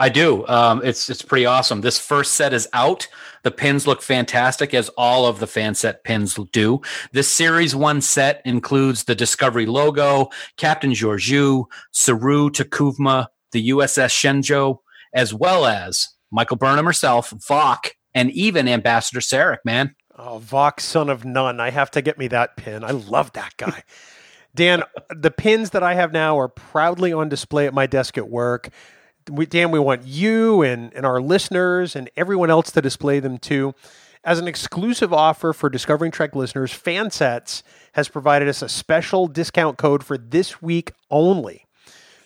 [0.00, 0.46] I do.
[0.46, 1.80] Um, it's it's pretty awesome.
[1.80, 3.08] This first set is out.
[3.42, 6.80] The pins look fantastic, as all of the Fanset pins do.
[7.12, 14.78] This series one set includes the Discovery logo, Captain Georgiou, Saru T'Kuvma, the USS Shenzhou,
[15.14, 19.58] as well as Michael Burnham herself, Voq, and even Ambassador Sarek.
[19.64, 21.60] Man, Oh, Voq, son of none.
[21.60, 22.82] I have to get me that pin.
[22.82, 23.84] I love that guy.
[24.54, 28.28] Dan, the pins that I have now are proudly on display at my desk at
[28.28, 28.68] work.
[29.30, 33.38] We, Dan, we want you and, and our listeners and everyone else to display them
[33.38, 33.74] too.
[34.24, 37.62] As an exclusive offer for Discovering Trek listeners, Fansets
[37.92, 41.66] has provided us a special discount code for this week only.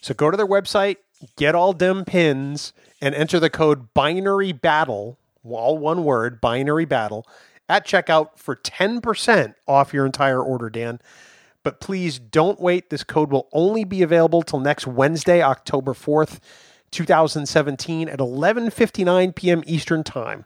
[0.00, 0.96] So go to their website,
[1.36, 2.72] get all them pins,
[3.02, 7.26] and enter the code binary battle, all one word, binary battle,
[7.72, 11.00] at checkout for 10% off your entire order, Dan.
[11.62, 12.90] But please don't wait.
[12.90, 16.40] This code will only be available till next Wednesday, October 4th,
[16.90, 19.62] 2017 at 11:59 p.m.
[19.66, 20.44] Eastern Time.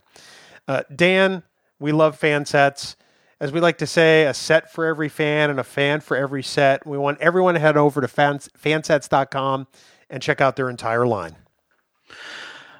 [0.67, 1.43] Uh, Dan,
[1.79, 2.95] we love Fansets.
[3.39, 6.43] As we like to say, a set for every fan and a fan for every
[6.43, 6.87] set.
[6.87, 9.67] We want everyone to head over to fans, fansets.com
[10.09, 11.35] and check out their entire line.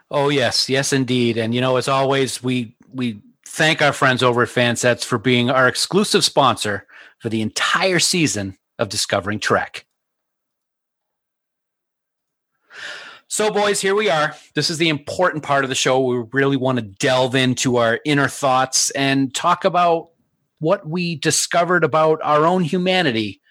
[0.10, 1.38] Oh yes, yes indeed.
[1.38, 5.50] And you know, as always, we we thank our friends over at Fansets for being
[5.50, 6.86] our exclusive sponsor
[7.20, 9.86] for the entire season of Discovering Trek.
[13.30, 14.36] So, boys, here we are.
[14.56, 16.00] This is the important part of the show.
[16.00, 20.10] We really want to delve into our inner thoughts and talk about
[20.60, 23.42] what we discovered about our own humanity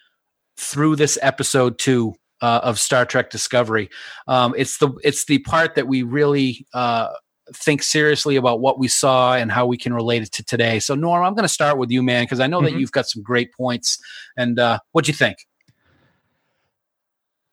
[0.57, 3.91] through this episode two uh, of Star Trek Discovery.
[4.27, 7.09] Um, it's the it's the part that we really uh,
[7.55, 10.79] think seriously about what we saw and how we can relate it to today.
[10.81, 12.75] So, Norm, I'm going to start with you, man, because I know Mm-hmm.
[12.75, 13.99] that you've got some great points.
[14.37, 15.39] And uh, what do you think?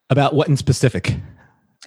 [0.10, 1.16] About what in specific?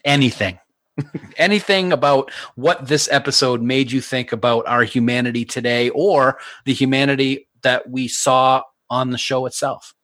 [0.05, 0.59] anything
[1.37, 7.49] anything about what this episode made you think about our humanity today or the humanity
[7.63, 9.95] that we saw on the show itself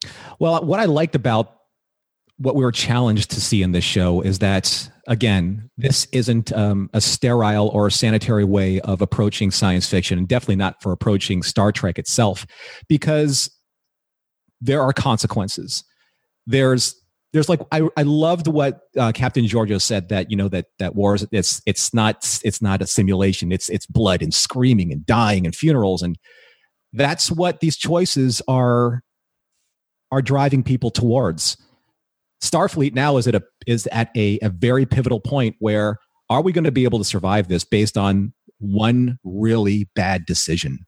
[0.40, 1.54] Well, what I liked about
[2.38, 6.90] what we were challenged to see in this show is that, again, this isn't um,
[6.92, 11.72] a sterile or sanitary way of approaching science fiction, and definitely not for approaching Star
[11.72, 12.46] Trek itself,
[12.88, 13.50] because
[14.60, 15.84] there are consequences.
[16.46, 16.94] There's
[17.32, 20.94] there's like I, I loved what uh, Captain Georgiou said that you know that that
[20.94, 25.46] wars it's it's not it's not a simulation it's it's blood and screaming and dying
[25.46, 26.18] and funerals and
[26.92, 29.02] that's what these choices are
[30.10, 31.56] are driving people towards.
[32.42, 36.52] Starfleet now is at a is at a, a very pivotal point where are we
[36.52, 40.78] going to be able to survive this based on one really bad decision?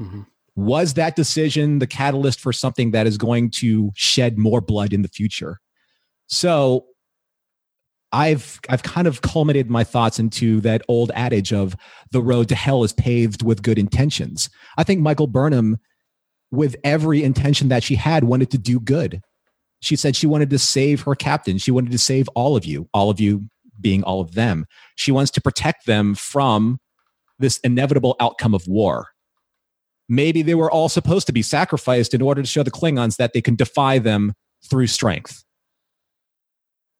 [0.00, 0.22] Mm-hmm.
[0.56, 5.02] Was that decision the catalyst for something that is going to shed more blood in
[5.02, 5.60] the future?
[6.26, 6.86] So
[8.12, 11.74] I've I've kind of culminated my thoughts into that old adage of
[12.10, 14.50] the road to hell is paved with good intentions.
[14.76, 15.78] I think Michael Burnham
[16.50, 19.20] with every intention that she had wanted to do good.
[19.80, 21.58] She said she wanted to save her captain.
[21.58, 23.48] She wanted to save all of you, all of you
[23.80, 24.66] being all of them.
[24.96, 26.80] She wants to protect them from
[27.38, 29.08] this inevitable outcome of war.
[30.08, 33.34] Maybe they were all supposed to be sacrificed in order to show the Klingons that
[33.34, 34.32] they can defy them
[34.68, 35.44] through strength.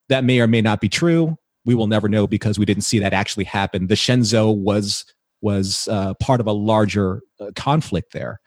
[0.07, 1.37] That may or may not be true.
[1.65, 3.87] We will never know because we didn't see that actually happen.
[3.87, 5.05] The Shenzhou was
[5.41, 8.41] was uh, part of a larger uh, conflict there,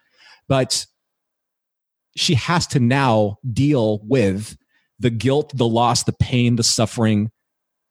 [0.49, 0.87] but
[2.17, 4.57] she has to now deal with
[4.99, 7.31] the guilt, the loss, the pain, the suffering,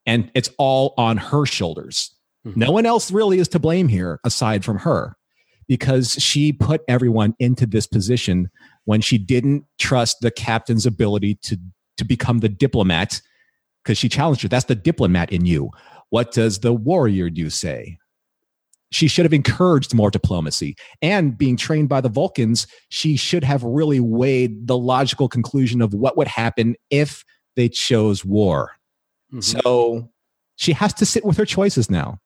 [0.06, 2.16] and it's all on her shoulders.
[2.44, 2.54] Hmm.
[2.56, 5.16] No one else really is to blame here aside from her
[5.68, 8.50] because she put everyone into this position
[8.86, 11.58] when she didn't trust the captain's ability to
[11.98, 13.22] to become the diplomat
[13.84, 15.70] because she challenged her that's the diplomat in you.
[16.10, 17.98] What does the warrior do say
[18.92, 23.64] she should have encouraged more diplomacy and being trained by the vulcans she should have
[23.64, 27.24] really weighed the logical conclusion of what would happen if
[27.56, 28.72] they chose war
[29.32, 29.40] mm-hmm.
[29.42, 30.10] so
[30.56, 32.20] she has to sit with her choices now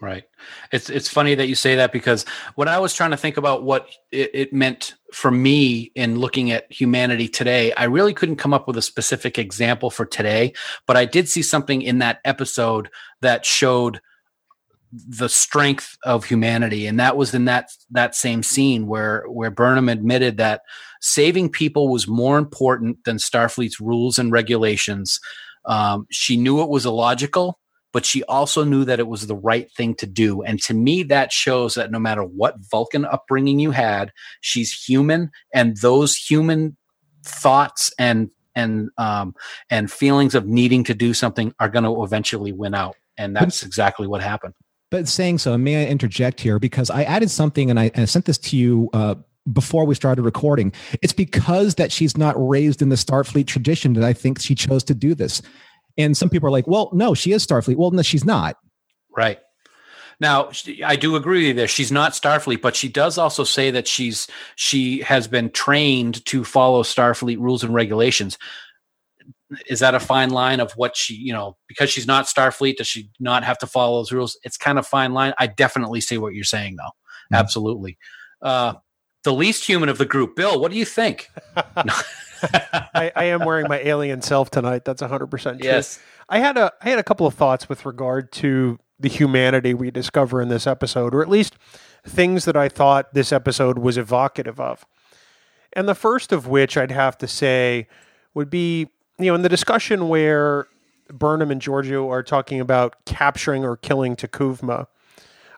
[0.00, 0.24] Right.
[0.72, 3.64] It's it's funny that you say that because when I was trying to think about
[3.64, 8.54] what it, it meant for me in looking at humanity today, I really couldn't come
[8.54, 10.54] up with a specific example for today.
[10.86, 12.88] But I did see something in that episode
[13.20, 14.00] that showed
[14.92, 19.88] the strength of humanity, and that was in that that same scene where where Burnham
[19.88, 20.62] admitted that
[21.00, 25.20] saving people was more important than Starfleet's rules and regulations.
[25.64, 27.60] Um, she knew it was illogical
[27.92, 30.42] but she also knew that it was the right thing to do.
[30.42, 35.30] And to me, that shows that no matter what Vulcan upbringing you had, she's human,
[35.52, 36.76] and those human
[37.24, 39.34] thoughts and and um,
[39.70, 42.96] and feelings of needing to do something are going to eventually win out.
[43.16, 44.54] And that's exactly what happened.
[44.90, 48.04] But saying so, may I interject here because I added something and I, and I
[48.06, 49.14] sent this to you uh,
[49.52, 50.72] before we started recording.
[51.00, 54.82] It's because that she's not raised in the Starfleet tradition that I think she chose
[54.84, 55.42] to do this.
[55.96, 58.56] And some people are like, "Well, no, she is Starfleet." Well, no, she's not.
[59.16, 59.38] Right.
[60.20, 60.50] Now,
[60.84, 61.68] I do agree with you there.
[61.68, 66.44] She's not Starfleet, but she does also say that she's she has been trained to
[66.44, 68.38] follow Starfleet rules and regulations.
[69.68, 72.86] Is that a fine line of what she, you know, because she's not Starfleet, does
[72.86, 74.38] she not have to follow those rules?
[74.44, 75.34] It's kind of fine line.
[75.38, 77.36] I definitely see what you're saying, though.
[77.36, 77.98] Absolutely.
[78.42, 78.74] Uh,
[79.24, 80.60] the least human of the group, Bill.
[80.60, 81.28] What do you think?
[82.94, 84.84] I, I am wearing my alien self tonight.
[84.84, 85.58] That's 100% true.
[85.62, 86.00] Yes.
[86.28, 89.90] I had a I had a couple of thoughts with regard to the humanity we
[89.90, 91.56] discover in this episode, or at least
[92.06, 94.86] things that I thought this episode was evocative of.
[95.72, 97.88] And the first of which I'd have to say
[98.34, 98.88] would be,
[99.20, 100.66] you know, in the discussion where
[101.08, 104.86] Burnham and Georgiou are talking about capturing or killing T'Kuvma,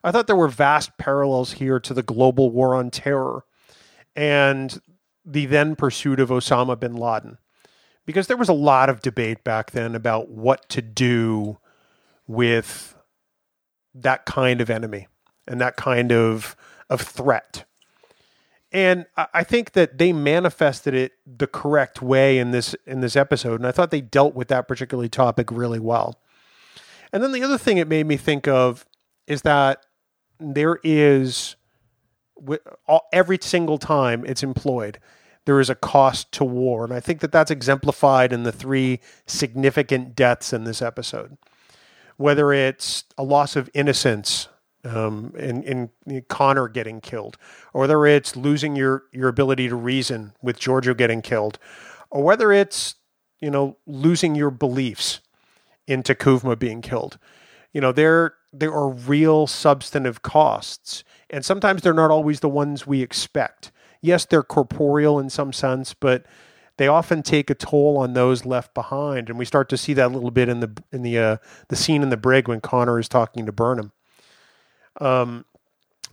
[0.04, 3.44] I thought there were vast parallels here to the global war on terror
[4.16, 4.80] and
[5.24, 7.38] the then pursuit of Osama bin Laden.
[8.04, 11.58] Because there was a lot of debate back then about what to do
[12.26, 12.96] with
[13.94, 15.06] that kind of enemy
[15.46, 16.56] and that kind of
[16.90, 17.64] of threat.
[18.72, 23.60] And I think that they manifested it the correct way in this in this episode,
[23.60, 26.18] and I thought they dealt with that particular topic really well.
[27.12, 28.86] And then the other thing it made me think of
[29.26, 29.84] is that
[30.40, 31.56] there is
[33.12, 34.98] every single time it's employed,
[35.44, 39.00] there is a cost to war, and I think that that's exemplified in the three
[39.26, 41.36] significant deaths in this episode.
[42.16, 44.48] Whether it's a loss of innocence
[44.84, 45.62] um, in,
[46.06, 47.36] in Connor getting killed,
[47.72, 51.58] or whether it's losing your, your ability to reason with Georgiou getting killed,
[52.10, 52.96] or whether it's
[53.40, 55.20] you know losing your beliefs
[55.86, 57.18] in T'Kuvma being killed.
[57.72, 62.86] You know there there are real substantive costs, and sometimes they're not always the ones
[62.86, 63.72] we expect.
[64.00, 66.26] Yes, they're corporeal in some sense, but
[66.76, 70.06] they often take a toll on those left behind, and we start to see that
[70.06, 71.36] a little bit in the in the uh,
[71.68, 73.92] the scene in the brig when Connor is talking to Burnham.
[75.00, 75.44] Um,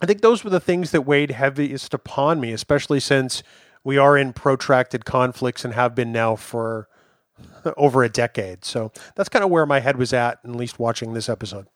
[0.02, 3.44] I think those were the things that weighed heaviest upon me, especially since
[3.84, 6.88] we are in protracted conflicts and have been now for
[7.78, 8.66] over a decade.
[8.66, 11.68] So that's kind of where my head was at, at least watching this episode.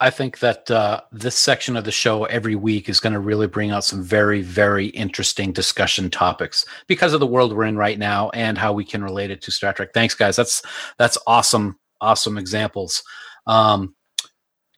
[0.00, 3.46] I think that uh, this section of the show every week is going to really
[3.46, 7.98] bring out some very, very interesting discussion topics because of the world we're in right
[7.98, 9.90] now and how we can relate it to Star Trek.
[9.94, 10.34] Thanks, guys.
[10.34, 10.62] That's
[10.98, 13.04] that's awesome, awesome examples.
[13.46, 13.94] Um,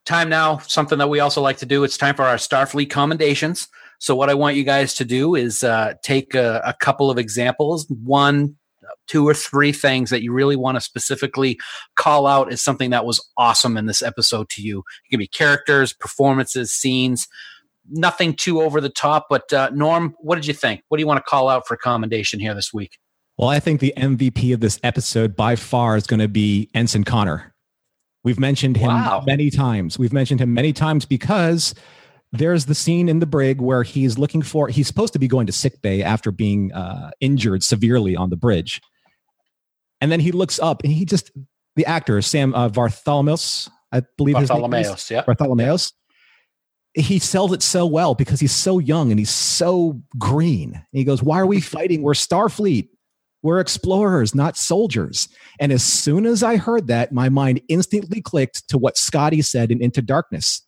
[0.07, 1.83] time now, something that we also like to do.
[1.83, 3.67] It's time for our Starfleet commendations.
[3.99, 7.17] So, what I want you guys to do is uh, take a, a couple of
[7.17, 8.55] examples, one,
[9.07, 11.59] two, or three things that you really want to specifically
[11.95, 14.79] call out as something that was awesome in this episode to you.
[14.79, 17.27] It can be characters, performances, scenes,
[17.89, 19.27] nothing too over the top.
[19.29, 20.81] But, uh, Norm, what did you think?
[20.89, 22.97] What do you want to call out for commendation here this week?
[23.37, 27.03] Well, I think the MVP of this episode by far is going to be Ensign
[27.03, 27.53] Connor.
[28.23, 29.23] We've mentioned him Wow.
[29.25, 29.97] many times.
[29.97, 31.73] We've mentioned him many times because
[32.31, 35.47] there's the scene in the brig where he's looking for he's supposed to be going
[35.47, 38.81] to sick bay after being uh, injured severely on the bridge
[40.01, 41.31] and then he looks up and he just
[41.75, 45.11] the actor sam uh, bartholomeus i believe his name is.
[45.25, 45.93] Bartholomeus,
[46.95, 47.03] yeah.
[47.03, 51.03] he sells it so well because he's so young and he's so green And he
[51.03, 52.89] goes why are we fighting we're starfleet
[53.47, 55.27] we're explorers not soldiers
[55.59, 59.71] and as soon as i heard that my mind instantly clicked to what scotty said
[59.71, 60.67] in into darkness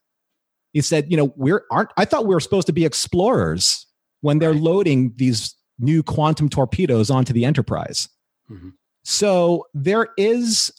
[0.74, 3.88] he said, you know, we're aren't I thought we were supposed to be explorers
[4.22, 8.10] when they're loading these new quantum torpedoes onto the Enterprise.
[8.52, 8.74] Mhm.
[9.04, 10.72] So there is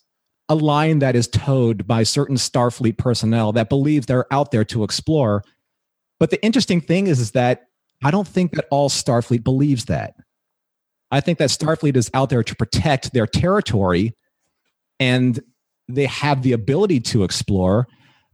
[0.48, 4.84] a line that is towed by certain Starfleet personnel that believes they're out there to
[4.84, 5.42] explore.
[6.18, 7.66] But the interesting thing is, is that
[8.02, 10.14] I don't think that all Starfleet believes that.
[11.10, 14.14] I think that Starfleet is out there to protect their territory
[14.98, 15.40] and
[15.88, 17.88] they have the ability to explore.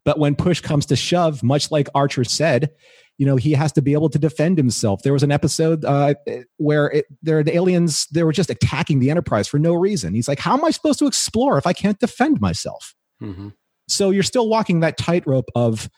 [0.05, 2.71] But when push comes to shove, much like Archer said,
[3.19, 5.03] you know, he has to be able to defend himself.
[5.03, 6.15] There was an episode uh,
[6.59, 10.15] where it, there the aliens they were just attacking the Enterprise for no reason.
[10.15, 13.55] He's like, "How am I supposed to explore if I can't defend myself?" Mhm.
[13.89, 15.89] So you're still walking that tightrope of,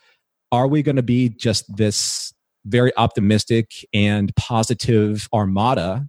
[0.53, 2.33] are we going to be just this
[2.66, 6.07] very optimistic and positive armada,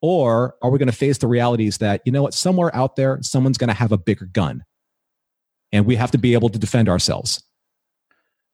[0.00, 3.18] or are we going to face the realities that you know what, somewhere out there,
[3.22, 4.64] someone's going to have a bigger gun,
[5.72, 7.42] and we have to be able to defend ourselves.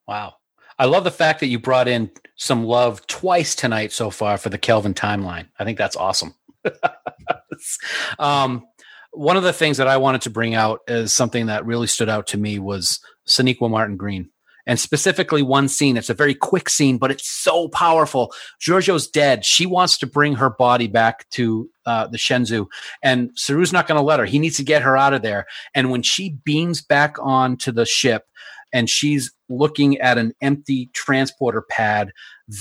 [0.06, 0.34] Wow.
[0.78, 4.48] I love the fact that you brought in some love twice tonight so far for
[4.48, 5.46] the Kelvin timeline.
[5.56, 6.34] I think that's awesome.
[8.18, 8.64] um,
[9.12, 12.08] one of the things that I wanted to bring out as something that really stood
[12.08, 14.30] out to me was Sonequa Martin Green.
[14.66, 15.96] And specifically one scene.
[15.96, 18.32] It's a very quick scene, but it's so powerful.
[18.60, 19.44] Georgiou's dead.
[19.44, 22.66] She wants to bring her body back to uh, the Shenzhou,
[23.02, 24.26] and Saru's not going to let her.
[24.26, 25.46] He needs to get her out of there.
[25.74, 28.24] And when she beams back onto the ship,
[28.72, 32.10] and she's looking at an empty transporter pad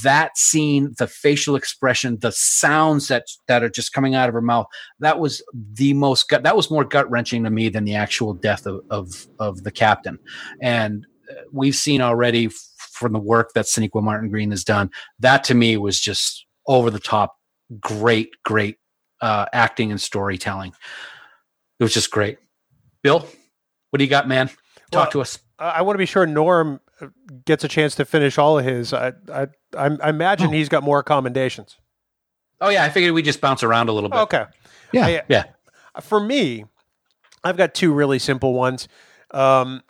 [0.04, 4.42] that scene the facial expression the sounds that that are just coming out of her
[4.42, 4.66] mouth
[5.00, 5.42] that was
[5.74, 8.82] the most gut that was more gut wrenching to me than the actual death of
[8.90, 10.20] of, of the captain
[10.62, 11.06] and
[11.52, 12.50] we've seen already
[12.92, 16.90] from the work that Sonequa Martin Green has done that to me was just over
[16.92, 17.38] the top
[17.80, 18.78] great great
[19.22, 20.74] uh, acting and storytelling
[21.80, 22.38] it was just great
[23.02, 23.26] bill
[23.90, 24.48] what do you got man
[24.92, 27.08] talk Well, to us I want to be sure Norm uh,
[27.46, 28.94] gets a chance to finish all of his.
[28.94, 30.52] I I, I I imagine Oh.
[30.52, 31.78] he's got more commendations.
[32.60, 34.18] Oh yeah, I figured we just bounce around a little bit.
[34.22, 34.46] Okay.
[34.92, 35.06] Yeah.
[35.06, 35.44] I- Yeah.
[36.02, 36.66] for me,
[37.44, 38.88] I've got two really simple ones.
[39.30, 39.84] Um,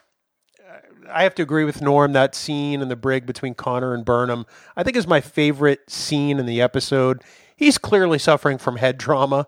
[1.09, 2.13] I have to agree with Norm.
[2.13, 4.45] That scene in the brig between Connor and Burnham,
[4.75, 7.23] I think, is my favorite scene in the episode.
[7.55, 9.47] He's clearly suffering from head trauma,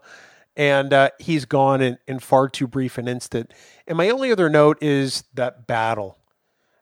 [0.55, 3.53] and uh, he's gone in, in far too brief an instant.
[3.87, 6.17] And my only other note is that battle.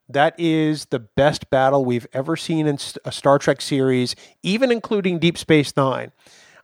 [0.09, 5.19] That is the best battle we've ever seen in a Star Trek series, even including
[5.19, 6.11] Deep Space Nine.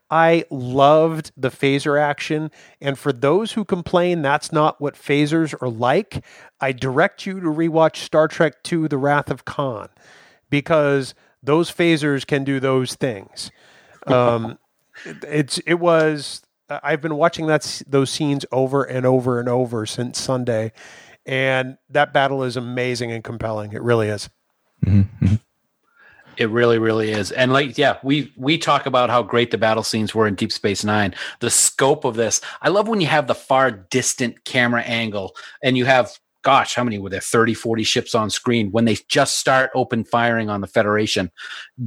[0.09, 2.51] I loved the phaser action.
[2.79, 6.23] And for those who complain that's not what phasers are like,
[6.61, 9.89] I direct you to rewatch Star Trek II The Wrath of Khan
[10.49, 13.51] because those phasers can do those things.
[14.07, 14.57] Um,
[15.05, 20.17] it's it was I've been watching that those scenes over and over and over since
[20.17, 20.71] Sunday,
[21.25, 23.73] and that battle is amazing and compelling.
[23.73, 24.29] It really is.
[24.85, 25.35] Mm-hmm.
[26.37, 27.31] It really, really is.
[27.31, 30.51] And like, yeah, we we talk about how great the battle scenes were in Deep
[30.51, 31.15] Space Nine.
[31.39, 35.77] The scope of this, I love when you have the far distant camera angle and
[35.77, 36.11] you have
[36.43, 37.19] gosh, how many were there?
[37.19, 41.29] 30, 40 ships on screen when they just start open firing on the Federation.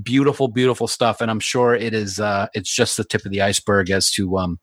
[0.02, 1.22] Beautiful, beautiful stuff.
[1.22, 4.36] And I'm sure it is uh it's just the tip of the iceberg as to
[4.36, 4.58] um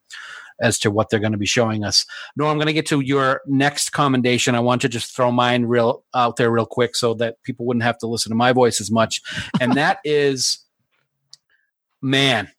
[0.62, 2.06] as to what they're going to be showing us.
[2.36, 4.56] No, I'm going to get to your next commendation.
[4.56, 7.84] I want to just throw mine real out there real quick so that people wouldn't
[7.84, 9.22] have to listen to my voice as much.
[9.60, 10.60] And that is,
[12.02, 12.50] man,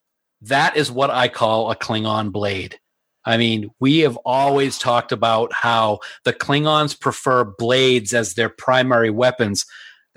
[0.42, 2.78] that is what I call a Klingon blade.
[3.24, 9.11] I mean, we have always talked about how the Klingons prefer blades as their primary
[9.11, 9.66] weapons.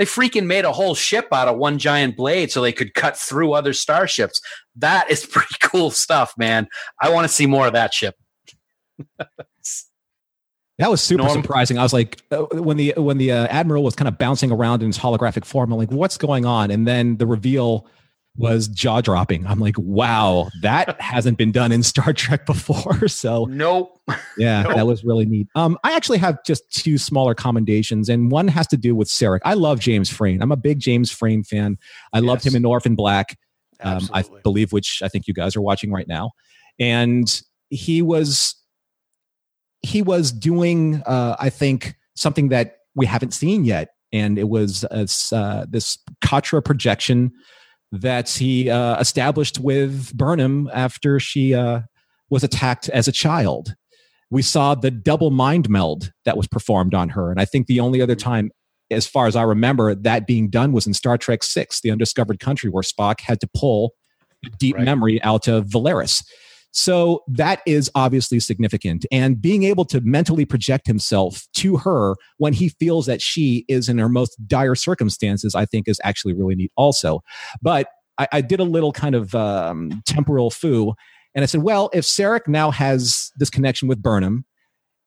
[0.02, 3.16] They freaking made a whole ship out of one giant blade so they could cut
[3.16, 4.42] through other starships.
[4.76, 6.68] That is pretty cool stuff, man.
[7.00, 8.16] I want to see more of that ship.
[10.80, 11.40] That was super Norm.
[11.40, 11.78] surprising.
[11.78, 14.82] I was like, uh, when the when the uh, admiral was kind of bouncing around
[14.82, 16.72] in his holographic form, I'm like, what's going on?
[16.72, 17.86] And then the reveal
[18.38, 19.46] was jaw dropping.
[19.46, 23.00] I'm like, wow, that hasn't been done in Star Trek before.
[23.12, 24.00] So nope.
[24.38, 24.76] Yeah, nope.
[24.76, 25.48] that was really neat.
[25.54, 29.40] Um, I actually have just two smaller commendations, and one has to do with Sarek.
[29.44, 30.42] I love James Frain.
[30.42, 31.78] I'm a big James Frain fan.
[32.14, 32.26] I yes.
[32.26, 33.38] loved him in Orphan Black.
[33.82, 36.32] Um, I believe, which I think you guys are watching right now,
[36.80, 38.56] and he was
[39.82, 44.86] he was doing, uh, I think, something that we haven't seen yet, and it was
[44.86, 47.32] uh, this Katra projection
[47.92, 51.82] that he uh, established with Burnham after she uh,
[52.30, 53.76] was attacked as a child.
[54.30, 57.32] We saw the double mind meld that was performed on her.
[57.32, 58.52] And I think the only other time,
[58.90, 62.40] as far as I remember, that being done was in Star Trek Six, The Undiscovered
[62.40, 63.94] Country, where Spock had to pull
[64.58, 64.86] deep right.
[64.86, 66.24] memory out of Valeris.
[66.72, 69.06] So that is obviously significant.
[69.12, 73.90] And being able to mentally project himself to her when he feels that she is
[73.90, 77.22] in her most dire circumstances, I think is actually really neat also.
[77.62, 80.94] But I, I did a little kind of um, temporal foo.
[81.36, 84.46] And I said, well, if Sarek now has this connection with Burnham,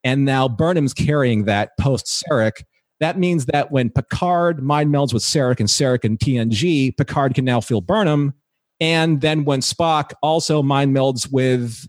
[0.03, 2.63] and now Burnham's carrying that post Sarek,
[3.01, 7.45] that means that when Picard mind melds with Sarek and Sarek and TNG, Picard can
[7.45, 8.35] now feel Burnham
[8.81, 11.89] and then when Spock also mind melds with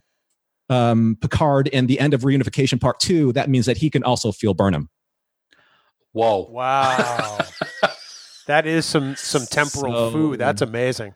[0.69, 4.31] um, Picard in the end of Reunification Part Two, that means that he can also
[4.31, 4.89] feel Burnham.
[6.11, 6.47] Whoa!
[6.49, 7.39] Wow,
[8.47, 10.39] that is some some temporal so, food.
[10.39, 11.13] That's amazing.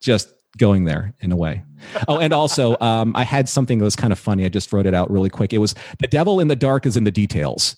[0.00, 1.64] Just going there in a way.
[2.08, 4.44] Oh, and also, um, I had something that was kind of funny.
[4.44, 5.52] I just wrote it out really quick.
[5.52, 7.76] It was the devil in the dark is in the details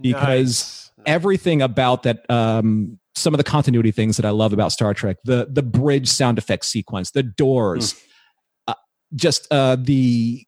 [0.00, 1.06] because nice.
[1.06, 5.16] everything about that um, some of the continuity things that I love about Star Trek,
[5.24, 7.98] the the bridge sound effect sequence, the doors, mm.
[8.68, 8.74] uh,
[9.14, 10.44] just uh, the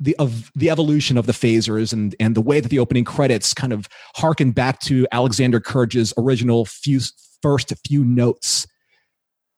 [0.00, 3.52] the of the evolution of the phasers and and the way that the opening credits
[3.52, 7.00] kind of harken back to Alexander Courage's original few
[7.42, 8.66] first few notes.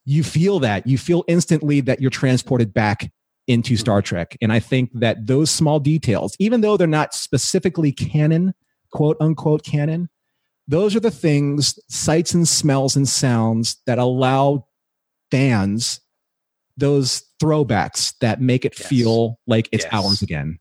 [0.05, 3.11] You feel that you feel instantly that you're transported back
[3.47, 7.93] into Star Trek, and I think that those small details, even though they're not specifically
[7.93, 8.55] canon,
[8.93, 10.09] quote unquote canon,
[10.71, 14.67] those are the things, sights and smells and sounds that allow
[15.33, 16.01] fans
[16.77, 18.89] those throwbacks that make it yes.
[18.89, 19.93] feel like it's yes.
[19.93, 20.61] ours again.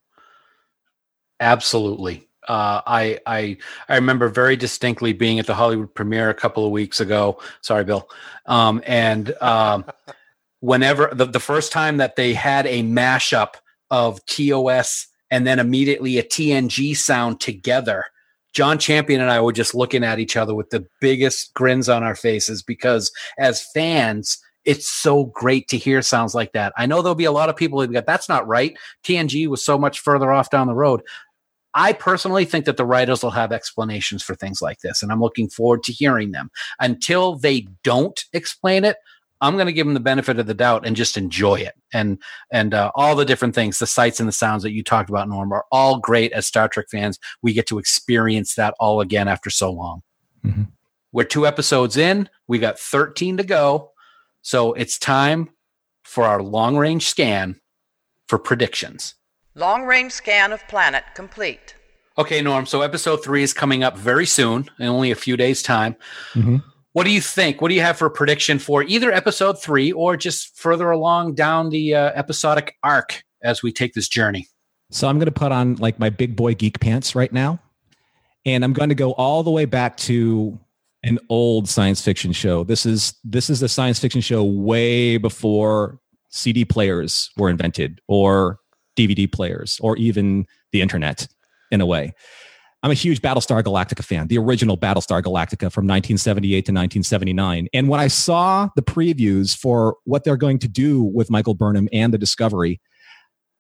[1.40, 2.28] Absolutely.
[2.48, 3.58] Uh, I I
[3.88, 7.40] I remember very distinctly being at the Hollywood premiere a couple of weeks ago.
[7.62, 8.10] Sorry, Bill.
[8.48, 9.86] Um, and um,
[10.60, 13.54] whenever the, the first time that they had a mashup
[13.92, 18.06] of TOS and then immediately a TNG sound together,
[18.54, 22.04] John Champion and I were just looking at each other with the biggest grins on
[22.04, 26.74] our faces because as fans, it's so great to hear sounds like that.
[26.78, 28.78] I know there'll be a lot of people who go, that's not right.
[29.04, 31.02] TNG was so much further off down the road.
[31.76, 35.22] I personally think that the writers will have explanations for things like this, and I'm
[35.22, 36.50] looking forward to hearing them.
[36.80, 38.98] Until they don't explain it,
[39.42, 41.74] I'm going to give them the benefit of the doubt and just enjoy it.
[41.94, 42.22] And
[42.52, 45.30] and uh, all the different things, the sights and the sounds that you talked about,
[45.30, 46.32] Norm, are all great.
[46.34, 50.02] As Star Trek fans, we get to experience that all again after so long.
[50.46, 50.64] Mm-hmm.
[51.12, 52.30] We're two episodes in.
[52.48, 53.92] We got 13 to go,
[54.42, 55.50] so it's time
[56.04, 57.60] for our long range scan
[58.28, 59.16] for predictions.
[59.56, 61.76] Long range scan of planet complete.
[62.18, 62.66] Okay, Norm.
[62.66, 65.96] So episode three is coming up very soon, in only a few days' time.
[66.34, 66.58] Mm-hmm
[66.94, 67.62] What do you think?
[67.62, 71.36] What do you have for a prediction for either episode three or just further along
[71.36, 74.48] down the uh, episodic arc as we take this journey?
[74.92, 77.60] So I'm going to put on like my big boy geek pants right now.
[78.46, 80.60] And I'm going to go all the way back to
[81.04, 82.64] an old science fiction show.
[82.64, 88.60] This is this is a science fiction show way before CD players were invented or
[88.98, 91.28] DVD players or even the internet
[91.72, 92.14] in a way.
[92.82, 97.68] I'm a huge Battlestar Galactica fan, the original Battlestar Galactica from 1978 to 1979.
[97.74, 101.90] And when I saw the previews for what they're going to do with Michael Burnham
[101.92, 102.80] and the Discovery,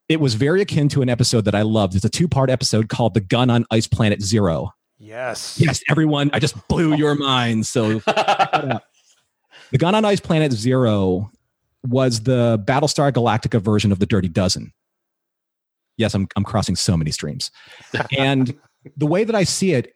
[0.07, 1.95] it was very akin to an episode that I loved.
[1.95, 4.71] It's a two part episode called The Gun on Ice Planet Zero.
[4.97, 5.59] Yes.
[5.59, 7.65] Yes, everyone, I just blew your mind.
[7.65, 8.01] So,
[9.71, 11.31] The Gun on Ice Planet Zero
[11.83, 14.73] was the Battlestar Galactica version of the Dirty Dozen.
[15.97, 17.51] Yes, I'm, I'm crossing so many streams.
[18.17, 18.57] And
[18.97, 19.93] the way that I see it,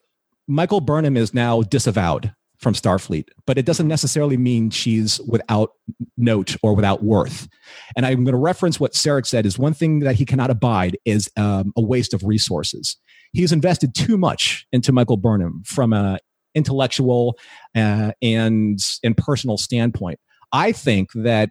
[0.48, 5.72] Michael Burnham is now disavowed from Starfleet, but it doesn't necessarily mean she's without
[6.18, 7.48] note or without worth.
[7.96, 10.98] And I'm going to reference what Sarek said is one thing that he cannot abide
[11.06, 12.98] is um, a waste of resources.
[13.34, 16.20] He's invested too much into Michael Burnham from a
[16.56, 17.38] intellectual
[17.76, 20.20] uh, and and personal standpoint.
[20.52, 21.50] I think that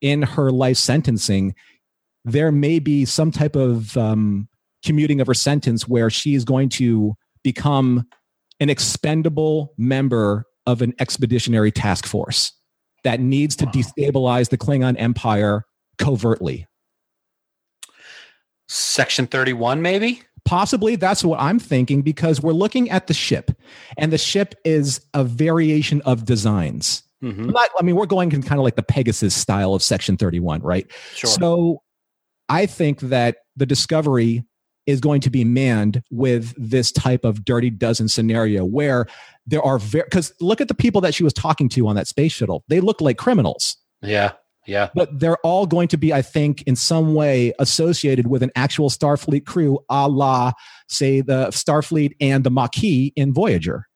[0.00, 1.54] in her life sentencing,
[2.24, 4.48] there may be some type of um,
[4.84, 8.04] commuting of her sentence where she is going to become
[8.60, 12.52] an expendable member of an expeditionary task force
[13.02, 15.64] that needs to destabilize the Klingon Empire
[15.98, 16.66] covertly.
[18.68, 20.22] Section 31, maybe?
[20.44, 23.50] Possibly that's what I'm thinking because we're looking at the ship,
[23.96, 27.02] and the ship is a variation of designs.
[27.22, 27.50] Mm-hmm.
[27.50, 30.60] Not, I mean, we're going in kind of like the Pegasus style of Section 31,
[30.60, 30.90] right?
[31.14, 31.30] Sure.
[31.30, 31.82] So
[32.48, 34.44] I think that the Discovery
[34.86, 39.06] is going to be manned with this type of dirty dozen scenario where
[39.46, 42.06] there are very because look at the people that she was talking to on that
[42.06, 44.32] space shuttle they look like criminals yeah.
[44.66, 44.88] Yeah.
[44.94, 48.90] but they're all going to be i think in some way associated with an actual
[48.90, 50.52] starfleet crew a la
[50.88, 53.86] say the starfleet and the maquis in voyager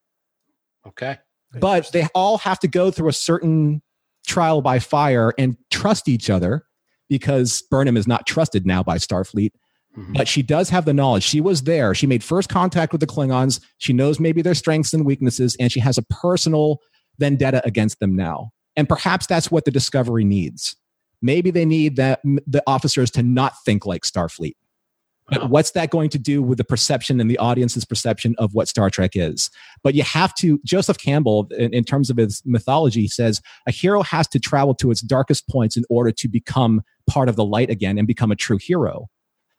[0.87, 1.17] Okay.
[1.59, 3.81] but they all have to go through a certain
[4.25, 6.65] trial by fire and trust each other
[7.09, 9.51] because burnham is not trusted now by starfleet
[9.97, 10.13] Mhm.
[10.13, 11.23] but she does have the knowledge.
[11.23, 11.95] She was there.
[11.95, 13.59] She made first contact with the Klingons.
[13.79, 16.79] She knows maybe their strengths and weaknesses, and she has a personal
[17.17, 18.51] vendetta against them now.
[18.75, 20.75] And perhaps that's what the Discovery needs.
[21.21, 24.53] Maybe they need that the officers to not think like Starfleet.
[25.31, 28.67] But what's that going to do with the perception and the audience's perception of what
[28.67, 29.49] Star Trek is?
[29.83, 34.01] But you have to, Joseph Campbell, in, in terms of his mythology, says a hero
[34.01, 37.69] has to travel to its darkest points in order to become part of the light
[37.69, 39.07] again and become a true hero.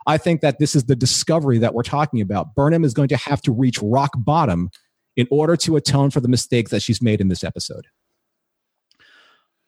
[0.06, 2.54] I think that this is the discovery that we're talking about.
[2.54, 4.70] Burnham is going to have to reach rock bottom
[5.16, 7.86] in order to atone for the mistakes that she's made in this episode.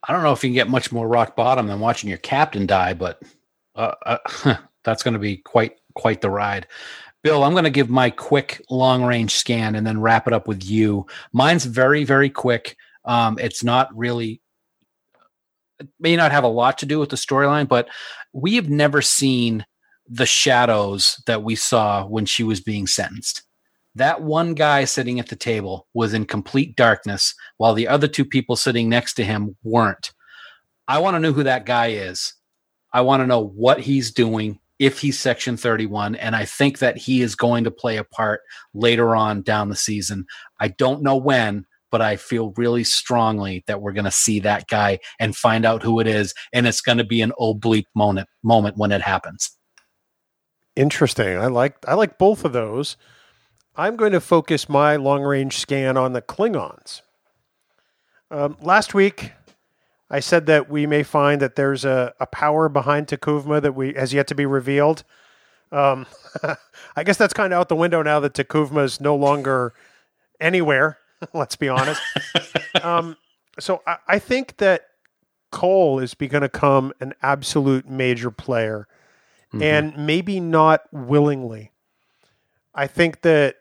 [0.06, 2.66] I don't know if you can get much more rock bottom than watching your captain
[2.66, 3.22] die, but
[3.76, 6.66] uh, uh, that's going to be quite quite the ride.
[7.22, 10.48] Bill, I'm going to give my quick long range scan and then wrap it up
[10.48, 11.06] with you.
[11.32, 12.76] Mine's very very quick.
[13.04, 14.40] Um, it's not really
[15.78, 17.88] it may not have a lot to do with the storyline, but
[18.32, 19.64] we have never seen
[20.12, 23.42] the shadows that we saw when she was being sentenced.
[23.94, 28.26] That one guy sitting at the table was in complete darkness, while the other two
[28.26, 30.12] people sitting next to him weren't.
[30.86, 32.34] I want to know who that guy is.
[32.92, 36.98] I want to know what he's doing, if he's Section 31, and I think that
[36.98, 38.42] he is going to play a part
[38.74, 40.26] later on down the season.
[40.60, 44.68] I don't know when, but I feel really strongly that we're going to see that
[44.68, 48.28] guy and find out who it is, and it's going to be an oblique moment
[48.42, 49.56] moment when it happens.
[50.74, 51.36] Interesting.
[51.36, 52.96] I like I like both of those.
[53.76, 57.02] I'm going to focus my long range scan on the Klingons.
[58.30, 59.32] Um, last week,
[60.10, 63.94] I said that we may find that there's a, a power behind T'Kuvma that we
[63.94, 65.04] has yet to be revealed.
[65.70, 66.06] Um,
[66.96, 69.72] I guess that's kind of out the window now that T'Kuvma is no longer
[70.40, 70.98] anywhere.
[71.34, 72.00] Let's be honest.
[72.82, 73.16] um,
[73.58, 74.88] so I, I think that
[75.50, 78.86] Kol is going to become an absolute major player
[79.52, 79.62] Mm-hmm.
[79.62, 81.72] and maybe not willingly.
[82.74, 83.56] I think that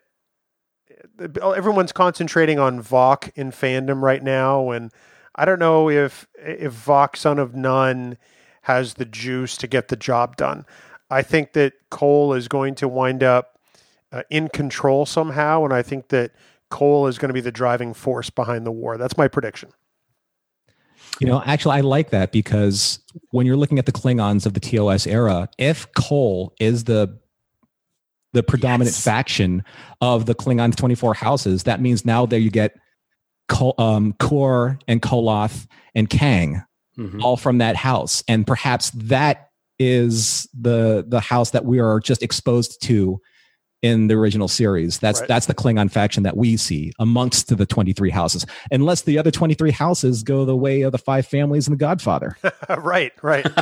[1.19, 4.91] uh, uh, everyone's concentrating on Voq in fandom right now, and
[5.35, 8.17] I don't know if if Voq, son of none,
[8.63, 10.65] has the juice to get the job done.
[11.09, 13.59] I think that Kol is going to wind up
[14.13, 16.31] uh, in control somehow, and I think that
[16.69, 18.97] Kol is going to be the driving force behind the war.
[18.97, 19.71] That's my prediction.
[21.21, 22.99] You know, actually, I like that because
[23.29, 27.17] when you're looking at the Klingons of the TOS era, if Kol is the
[28.33, 29.03] the predominant Yes.
[29.03, 29.61] faction
[29.99, 32.73] of the Klingon 24 houses, that means now there you get
[33.49, 36.63] Kol- um, Kor and Koloth and Kang,
[36.97, 37.21] Mhm.
[37.21, 39.49] all from that house, and perhaps that
[39.79, 43.19] is the the house that we are just exposed to
[43.81, 44.99] in the original series.
[44.99, 45.27] That's Right.
[45.27, 49.31] that's the Klingon faction that we see amongst the twenty three houses, unless the other
[49.31, 52.37] twenty three houses go the way of the five families and the Godfather.
[52.77, 53.45] right, right.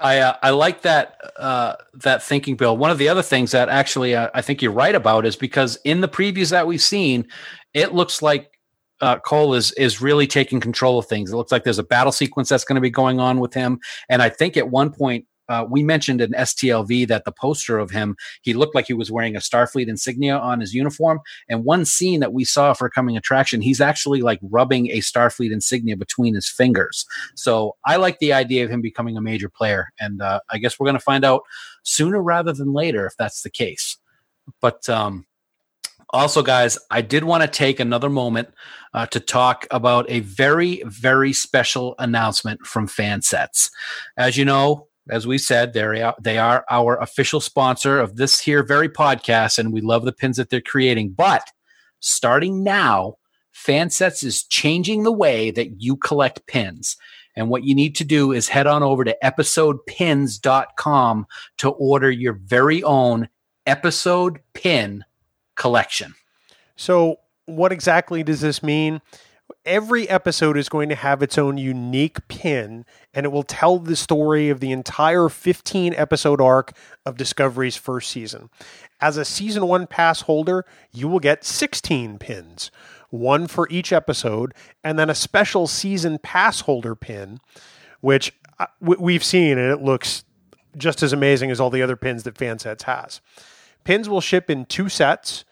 [0.00, 2.76] I uh, I like that uh, that thinking, Bill.
[2.76, 5.78] One of the other things that actually uh, I think you're right about is because
[5.84, 7.26] in the previews that we've seen,
[7.74, 8.58] it looks like
[9.00, 11.32] uh, Kol is is really taking control of things.
[11.32, 13.80] It looks like there's a battle sequence that's going to be going on with him,
[14.08, 15.26] and I think at one point.
[15.48, 19.10] Uh, we mentioned in STLV that the poster of him, he looked like he was
[19.10, 21.20] wearing a Starfleet insignia on his uniform.
[21.48, 25.52] And one scene that we saw for coming attraction, he's actually like rubbing a Starfleet
[25.52, 27.04] insignia between his fingers.
[27.34, 30.78] So I like the idea of him becoming a major player, and uh, I guess
[30.78, 31.42] we're going to find out
[31.82, 33.98] sooner rather than later if that's the case.
[34.60, 35.26] But um,
[36.10, 38.48] also, guys, I did want to take another moment
[38.94, 43.70] uh, to talk about a very, very special announcement from Fansets.
[44.16, 48.40] As you know, as we said, they are, they are our official sponsor of this
[48.40, 51.12] here very podcast, and we love the pins that they're creating.
[51.12, 51.50] But
[52.00, 53.16] starting now,
[53.54, 56.96] Fansets is changing the way that you collect pins.
[57.34, 61.26] And what you need to do is head on over to episodepins.com
[61.58, 63.28] to order your very own
[63.66, 65.04] episode pin
[65.54, 66.14] collection.
[66.76, 69.00] So, what exactly does this mean?
[69.64, 72.84] Every episode is going to have its own unique pin,
[73.14, 78.10] and it will tell the story of the entire 15 episode arc of Discovery's first
[78.10, 78.50] season.
[79.00, 82.70] As a season one pass holder, you will get 16 pins,
[83.10, 87.40] one for each episode, and then a special season pass holder pin,
[88.00, 90.24] which uh, we've seen, and it looks
[90.76, 93.20] just as amazing as all the other pins that Fansets has.
[93.84, 95.44] Pins will ship in two sets.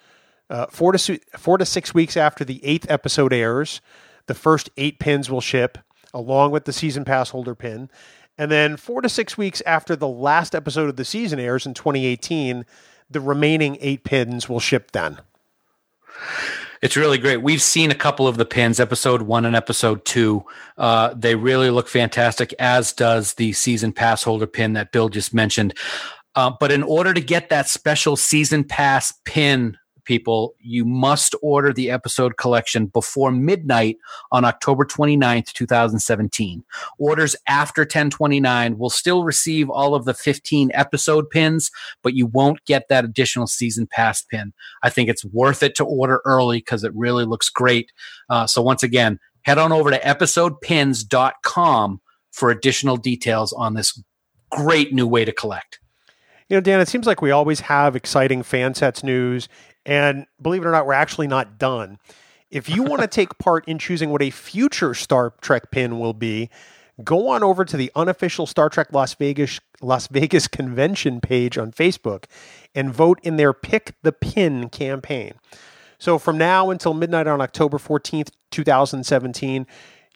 [0.50, 3.80] Uh, four to four to six weeks after the eighth episode airs,
[4.26, 5.78] the first eight pins will ship
[6.12, 7.90] along with the season pass holder pin,
[8.38, 11.74] and then four to six weeks after the last episode of the season airs in
[11.74, 12.64] 2018,
[13.10, 15.18] the remaining eight pins will ship then.
[16.82, 17.38] It's really great.
[17.38, 20.44] We've seen a couple of the pins, episode one and episode two.
[20.76, 25.32] Uh, they really look fantastic, as does the season pass holder pin that Bill just
[25.32, 25.74] mentioned.
[26.34, 31.72] Uh, but in order to get that special season pass pin, people, you must order
[31.72, 33.96] the episode collection before midnight
[34.32, 36.64] on October 29th, 2017.
[36.98, 41.70] Orders after 1029 will still receive all of the 15 episode pins,
[42.02, 44.52] but you won't get that additional season pass pin.
[44.82, 47.92] I think it's worth it to order early because it really looks great.
[48.28, 52.00] Uh, so once again, head on over to episodepins.com
[52.32, 54.02] for additional details on this
[54.50, 55.78] great new way to collect.
[56.48, 59.48] You know, Dan, it seems like we always have exciting Fansets news,
[59.86, 61.98] and believe it or not, we're actually not done.
[62.50, 66.12] If you want to take part in choosing what a future Star Trek pin will
[66.12, 66.50] be,
[67.02, 71.72] go on over to the unofficial Star Trek Las Vegas Las Vegas convention page on
[71.72, 72.24] Facebook
[72.74, 75.34] and vote in their Pick the Pin campaign.
[75.98, 79.66] So from now until midnight on October 14th, 2017,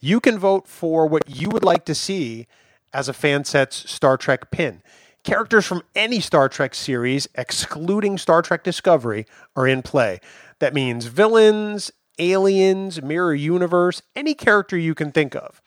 [0.00, 2.46] you can vote for what you would like to see
[2.92, 4.82] as a Fansets Star Trek pin.
[5.24, 10.20] Characters from any Star Trek series, excluding Star Trek Discovery, are in play.
[10.58, 15.60] That means villains, aliens, mirror universe, any character you can think of.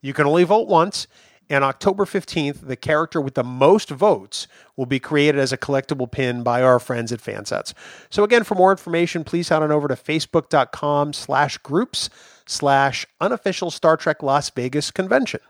[0.00, 1.06] You can only vote once,
[1.48, 4.46] and October 15th, the character with the most votes
[4.76, 7.74] will be created as a collectible pin by our friends at Fansets.
[8.10, 12.08] So again, for more information, please head on over to facebook.com slash groups
[12.46, 15.40] slash unofficial Star Trek Las Vegas convention.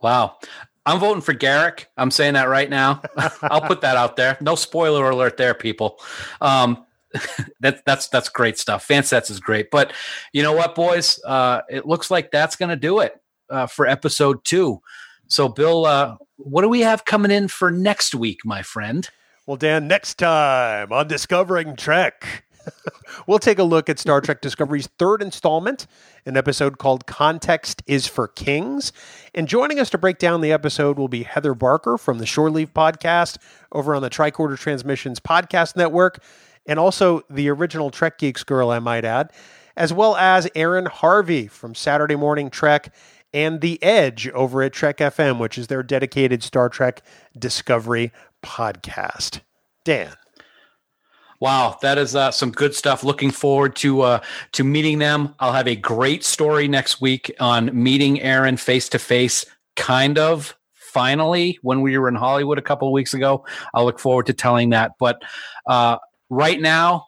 [0.00, 0.38] Wow.
[0.84, 1.86] I'm voting for Garak.
[1.96, 3.02] I'm saying that right now.
[3.42, 4.36] I'll put that out there.
[4.40, 6.00] No spoiler alert there, people.
[6.40, 6.84] Um,
[7.60, 8.86] that's that's that's great stuff.
[8.86, 9.92] Fansets is great, but
[10.32, 11.22] you know what, boys?
[11.24, 13.20] Uh, it looks like that's going to do it
[13.50, 14.80] uh, for episode two.
[15.28, 19.08] So, Bill, uh, what do we have coming in for next week, my friend?
[19.46, 22.44] Well, Dan, next time on Discovering Trek,
[23.26, 25.86] we'll take a look at Star Trek Discovery's third installment,
[26.26, 28.92] an episode called Context is for Kings.
[29.34, 32.50] And joining us to break down the episode will be Heather Barker from the Shore
[32.50, 33.38] Leave podcast
[33.72, 36.22] over on the Tricorder Transmissions podcast network,
[36.66, 39.32] and also the original Trek Geeks girl, I might add,
[39.76, 42.94] as well as Aaron Harvey from Saturday Morning Trek
[43.34, 47.02] and The Edge over at Trek FM, which is their dedicated Star Trek
[47.38, 49.40] Discovery podcast.
[49.84, 50.12] Dan.
[51.42, 53.02] Wow, that is uh, some good stuff.
[53.02, 54.20] Looking forward to uh,
[54.52, 55.34] to meeting them.
[55.40, 59.44] I'll have a great story next week on meeting Aaron face to face.
[59.74, 63.44] Kind of finally when we were in Hollywood a couple of weeks ago.
[63.74, 64.92] I'll look forward to telling that.
[65.00, 65.20] But
[65.66, 65.96] uh,
[66.30, 67.06] right now,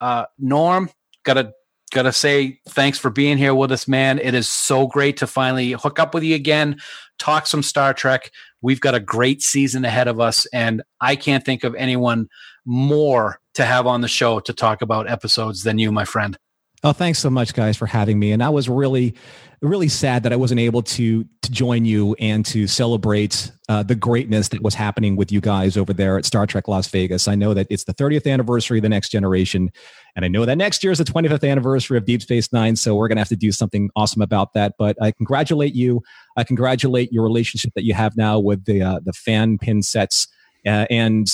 [0.00, 0.88] uh, Norm
[1.24, 1.52] got to
[1.92, 4.20] gotta say thanks for being here with us, man.
[4.20, 6.76] It is so great to finally hook up with you again,
[7.18, 8.30] talk some Star Trek.
[8.62, 12.28] We've got a great season ahead of us, and I can't think of anyone
[12.64, 16.36] more to have on the show to talk about episodes than you, my friend.
[16.84, 18.30] Oh, thanks so much, guys, for having me.
[18.32, 19.14] And I was really,
[19.62, 23.94] really sad that I wasn't able to to join you and to celebrate uh, the
[23.94, 27.26] greatness that was happening with you guys over there at Star Trek Las Vegas.
[27.26, 29.70] I know that it's the 30th anniversary of the Next Generation,
[30.14, 32.76] and I know that next year is the 25th anniversary of Deep Space Nine.
[32.76, 34.74] So we're going to have to do something awesome about that.
[34.78, 36.02] But I congratulate you.
[36.36, 40.28] I congratulate your relationship that you have now with the uh, the fan pin sets
[40.66, 41.26] uh, and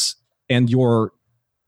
[0.48, 1.12] and your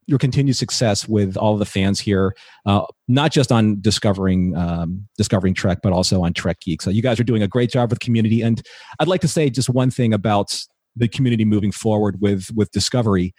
[0.06, 2.34] your continued success with all the fans here,
[2.66, 6.82] uh, not just on discovering um, discovering Trek, but also on Trek Geek.
[6.82, 8.42] So you guys are doing a great job with community.
[8.42, 8.62] And
[8.98, 10.64] I'd like to say just one thing about
[10.96, 13.34] the community moving forward with with Discovery.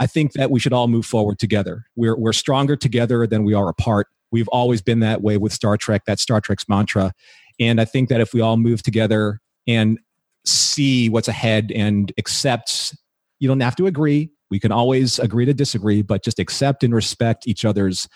[0.00, 1.84] I think that we should all move forward together.
[1.96, 4.08] We're we're stronger together than we are apart.
[4.30, 6.02] We've always been that way with Star Trek.
[6.06, 7.12] That's Star Trek's mantra.
[7.60, 9.98] And I think that if we all move together and
[10.44, 12.94] see what's ahead and accept,
[13.40, 16.94] you don't have to agree, we can always agree to disagree, but just accept and
[16.94, 18.08] respect each other's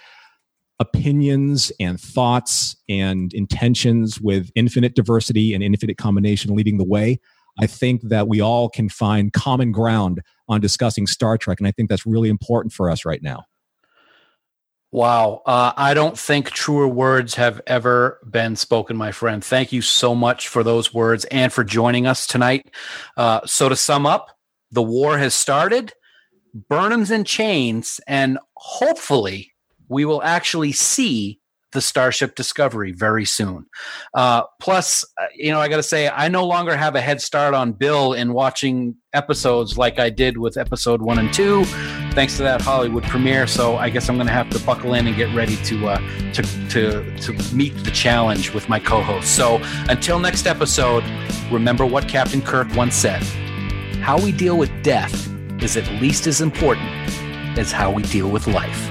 [0.79, 7.21] opinions and thoughts and intentions with infinite diversity and infinite combination leading the way.
[7.61, 11.61] I think that we all can find common ground on discussing Star Trek.
[11.61, 13.45] And I think that's really important for us right now.
[14.91, 15.43] Wow.
[15.47, 19.43] Uh, I don't think truer words have ever been spoken, my friend.
[19.43, 22.71] Thank you so much for those words and for joining us tonight.
[23.17, 24.37] Uh, so, to sum up,
[24.71, 25.95] the war has started.
[26.55, 29.53] Burnham's in chains, and hopefully
[29.89, 31.41] we will actually see
[31.73, 33.67] the Starship Discovery very soon.
[34.15, 37.21] Uh, plus, uh, you know, I got to say, I no longer have a head
[37.21, 41.65] start on Bill in watching episodes like I did with episode one and two,
[42.13, 43.47] thanks to that Hollywood premiere.
[43.47, 46.33] So I guess I'm going to have to buckle in and get ready to uh,
[46.35, 49.35] to to to meet the challenge with my co-host.
[49.35, 51.05] So until next episode,
[51.51, 53.23] remember what Captain Kirk once said:
[54.03, 55.32] "How we deal with death."
[55.63, 56.89] Is at least as important
[57.59, 58.89] as how we deal with life.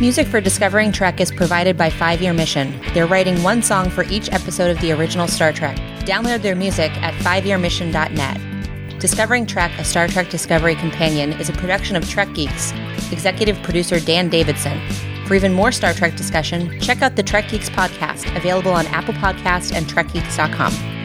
[0.00, 2.80] Music for Discovering Trek is provided by Five Year Mission.
[2.94, 5.76] They're writing one song for each episode of the original Star Trek.
[6.06, 8.98] Download their music at fiveyearmission.net.
[8.98, 12.72] Discovering Trek, a Star Trek Discovery companion, is a production of Trek Geeks.
[13.12, 14.80] Executive producer Dan Davidson.
[15.26, 19.14] For even more Star Trek discussion, check out the Trek Geeks podcast, available on Apple
[19.14, 20.99] Podcasts and TrekGeeks.com.